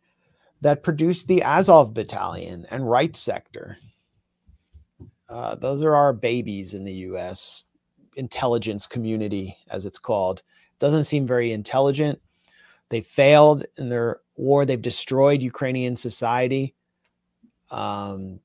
that 0.62 0.84
produced 0.84 1.28
the 1.28 1.43
Azov 1.43 1.93
battalion 1.93 2.65
and 2.72 2.89
right 2.89 3.15
sector. 3.15 3.78
Uh, 5.30 5.56
those 5.56 5.84
are 5.84 5.96
our 5.96 6.13
babies 6.13 6.74
in 6.74 6.84
the 6.84 6.93
US 6.93 7.63
intelligence 8.15 8.88
community, 8.88 9.58
as 9.70 9.86
it's 9.86 10.00
called. 10.00 10.41
Doesn't 10.80 11.06
seem 11.06 11.28
very 11.28 11.52
intelligent. 11.52 12.20
They 12.89 13.02
failed 13.02 13.65
in 13.78 13.89
their 13.89 14.22
war. 14.36 14.65
They've 14.65 14.82
destroyed 14.82 15.41
Ukrainian 15.41 15.96
society. 15.96 16.74
Um, 17.70 18.39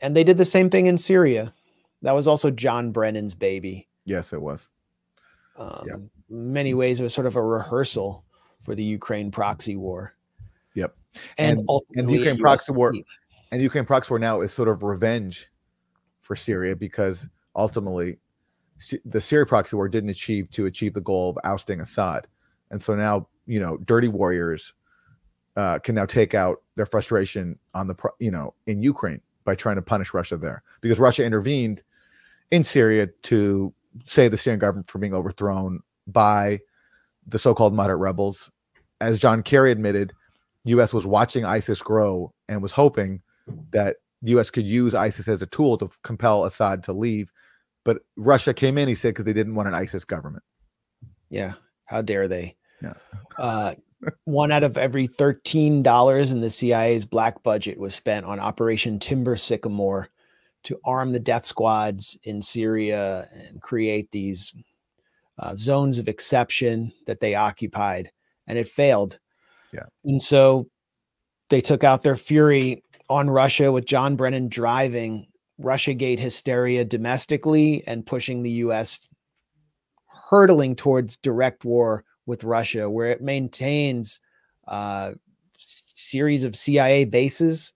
and 0.00 0.16
they 0.16 0.24
did 0.24 0.38
the 0.38 0.44
same 0.44 0.70
thing 0.70 0.86
in 0.86 0.98
Syria. 0.98 1.54
That 2.02 2.14
was 2.14 2.26
also 2.26 2.50
John 2.50 2.90
Brennan's 2.90 3.34
baby. 3.34 3.86
Yes, 4.04 4.32
it 4.32 4.40
was. 4.40 4.68
Um, 5.56 5.84
yep. 5.86 5.98
Many 6.28 6.74
ways, 6.74 6.98
it 6.98 7.02
was 7.02 7.14
sort 7.14 7.26
of 7.26 7.36
a 7.36 7.42
rehearsal 7.42 8.24
for 8.60 8.74
the 8.74 8.82
Ukraine 8.82 9.30
proxy 9.30 9.76
war. 9.76 10.14
And, 11.38 11.58
and, 11.58 11.80
and 11.96 12.08
the 12.08 12.12
Ukraine 12.12 12.38
proxy 12.38 12.72
war, 12.72 12.92
and 12.92 13.60
the 13.60 13.64
Ukraine 13.64 13.84
proxy 13.84 14.10
war 14.10 14.18
now 14.18 14.40
is 14.40 14.52
sort 14.52 14.68
of 14.68 14.82
revenge 14.82 15.50
for 16.20 16.36
Syria 16.36 16.76
because 16.76 17.28
ultimately 17.56 18.18
the 19.04 19.20
Syria 19.20 19.46
proxy 19.46 19.76
war 19.76 19.88
didn't 19.88 20.10
achieve 20.10 20.50
to 20.50 20.66
achieve 20.66 20.94
the 20.94 21.00
goal 21.00 21.30
of 21.30 21.38
ousting 21.44 21.80
Assad. 21.80 22.26
And 22.70 22.82
so 22.82 22.94
now 22.94 23.26
you 23.46 23.58
know 23.58 23.76
dirty 23.78 24.08
warriors 24.08 24.74
uh, 25.56 25.78
can 25.80 25.94
now 25.94 26.06
take 26.06 26.34
out 26.34 26.62
their 26.76 26.86
frustration 26.86 27.58
on 27.74 27.88
the 27.88 27.96
you 28.18 28.30
know 28.30 28.54
in 28.66 28.82
Ukraine 28.82 29.20
by 29.44 29.54
trying 29.54 29.76
to 29.76 29.82
punish 29.82 30.14
Russia 30.14 30.36
there 30.36 30.62
because 30.80 30.98
Russia 30.98 31.24
intervened 31.24 31.82
in 32.50 32.64
Syria 32.64 33.08
to 33.22 33.72
save 34.06 34.30
the 34.30 34.36
Syrian 34.36 34.60
government 34.60 34.88
from 34.88 35.00
being 35.00 35.14
overthrown 35.14 35.80
by 36.06 36.60
the 37.26 37.38
so-called 37.38 37.74
moderate 37.74 37.98
rebels. 37.98 38.50
As 39.00 39.18
John 39.18 39.42
Kerry 39.42 39.72
admitted, 39.72 40.12
U.S. 40.64 40.92
was 40.92 41.06
watching 41.06 41.44
ISIS 41.44 41.80
grow 41.80 42.32
and 42.48 42.62
was 42.62 42.72
hoping 42.72 43.22
that 43.70 43.96
the 44.22 44.32
U.S. 44.32 44.50
could 44.50 44.66
use 44.66 44.94
ISIS 44.94 45.28
as 45.28 45.42
a 45.42 45.46
tool 45.46 45.78
to 45.78 45.90
compel 46.02 46.44
Assad 46.44 46.82
to 46.84 46.92
leave. 46.92 47.32
But 47.84 47.98
Russia 48.16 48.52
came 48.52 48.76
in, 48.76 48.88
he 48.88 48.94
said, 48.94 49.10
because 49.10 49.24
they 49.24 49.32
didn't 49.32 49.54
want 49.54 49.68
an 49.68 49.74
ISIS 49.74 50.04
government. 50.04 50.44
Yeah. 51.30 51.54
How 51.86 52.02
dare 52.02 52.28
they? 52.28 52.56
Yeah. 52.82 52.94
uh, 53.38 53.74
one 54.24 54.52
out 54.52 54.62
of 54.62 54.78
every 54.78 55.06
$13 55.06 56.32
in 56.32 56.40
the 56.40 56.50
CIA's 56.50 57.04
black 57.04 57.42
budget 57.42 57.78
was 57.78 57.94
spent 57.94 58.24
on 58.26 58.40
Operation 58.40 58.98
Timber 58.98 59.36
Sycamore 59.36 60.08
to 60.64 60.78
arm 60.84 61.12
the 61.12 61.20
death 61.20 61.46
squads 61.46 62.18
in 62.24 62.42
Syria 62.42 63.28
and 63.32 63.60
create 63.62 64.10
these 64.10 64.54
uh, 65.38 65.54
zones 65.56 65.98
of 65.98 66.08
exception 66.08 66.92
that 67.06 67.20
they 67.20 67.34
occupied. 67.34 68.10
And 68.46 68.58
it 68.58 68.68
failed. 68.68 69.18
Yeah. 69.72 69.86
And 70.04 70.22
so 70.22 70.66
they 71.48 71.60
took 71.60 71.84
out 71.84 72.02
their 72.02 72.16
fury 72.16 72.82
on 73.08 73.28
Russia 73.28 73.72
with 73.72 73.86
John 73.86 74.16
Brennan 74.16 74.48
driving 74.48 75.26
Russiagate 75.60 76.18
hysteria 76.18 76.84
domestically 76.84 77.82
and 77.86 78.06
pushing 78.06 78.42
the 78.42 78.50
US 78.50 79.08
hurtling 80.30 80.76
towards 80.76 81.16
direct 81.16 81.64
war 81.64 82.04
with 82.26 82.44
Russia, 82.44 82.88
where 82.88 83.10
it 83.10 83.20
maintains 83.20 84.20
a 84.68 84.72
uh, 84.72 85.14
series 85.58 86.44
of 86.44 86.56
CIA 86.56 87.04
bases 87.04 87.74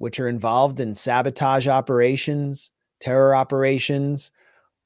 which 0.00 0.18
are 0.18 0.28
involved 0.28 0.80
in 0.80 0.94
sabotage 0.94 1.68
operations, 1.68 2.70
terror 3.00 3.34
operations. 3.34 4.30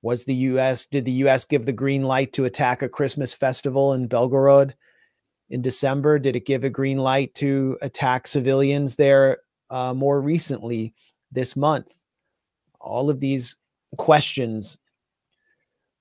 Was 0.03 0.25
the 0.25 0.35
US, 0.35 0.87
did 0.87 1.05
the 1.05 1.23
US 1.25 1.45
give 1.45 1.67
the 1.67 1.73
green 1.73 2.03
light 2.03 2.33
to 2.33 2.45
attack 2.45 2.83
a 2.83 2.89
Christmas 2.89 3.33
festival 3.33 3.93
in 3.93 4.09
Belgorod 4.09 4.75
in 5.51 5.63
December? 5.63 6.19
Did 6.19 6.37
it 6.37 6.47
give 6.47 6.65
a 6.65 6.71
green 6.71 6.99
light 6.99 7.35
to 7.37 7.79
attack 7.83 8.27
civilians 8.27 8.97
there 8.97 9.39
uh, 9.71 9.95
more 9.95 10.21
recently 10.21 10.95
this 11.33 11.57
month? 11.57 11.93
All 12.81 13.11
of 13.11 13.21
these 13.21 13.57
questions 13.97 14.79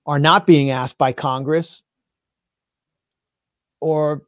are 0.06 0.20
not 0.20 0.48
being 0.48 0.70
asked 0.70 0.98
by 0.98 1.14
Congress 1.14 1.84
or 3.80 4.24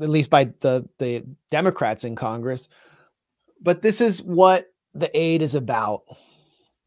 at 0.00 0.10
least 0.10 0.30
by 0.30 0.44
the, 0.60 0.86
the 0.98 1.24
Democrats 1.50 2.04
in 2.04 2.14
Congress 2.14 2.68
but 3.60 3.82
this 3.82 4.00
is 4.00 4.22
what 4.22 4.72
the 4.94 5.10
aid 5.16 5.42
is 5.42 5.54
about. 5.54 6.04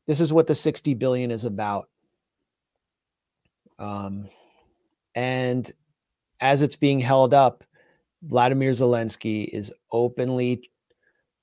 This 0.07 0.21
is 0.21 0.34
what 0.34 0.47
the 0.47 0.55
60 0.55 0.93
billion 0.95 1.31
is 1.31 1.45
about. 1.45 1.89
Um, 3.79 4.27
and 5.15 5.69
as 6.41 6.62
it's 6.62 6.75
being 6.75 6.99
held 6.99 7.34
up, 7.34 7.63
Vladimir 8.23 8.71
Zelensky 8.71 9.47
is 9.47 9.71
openly 9.91 10.69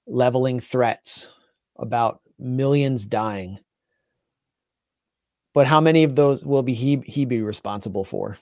leveling 0.06 0.60
threats 0.60 1.30
about 1.76 2.20
millions 2.38 3.06
dying. 3.06 3.58
But 5.54 5.66
how 5.66 5.80
many 5.80 6.04
of 6.04 6.14
those 6.14 6.44
will 6.44 6.62
be 6.62 6.74
he, 6.74 7.02
he 7.04 7.24
be 7.24 7.42
responsible 7.42 8.04
for? 8.04 8.36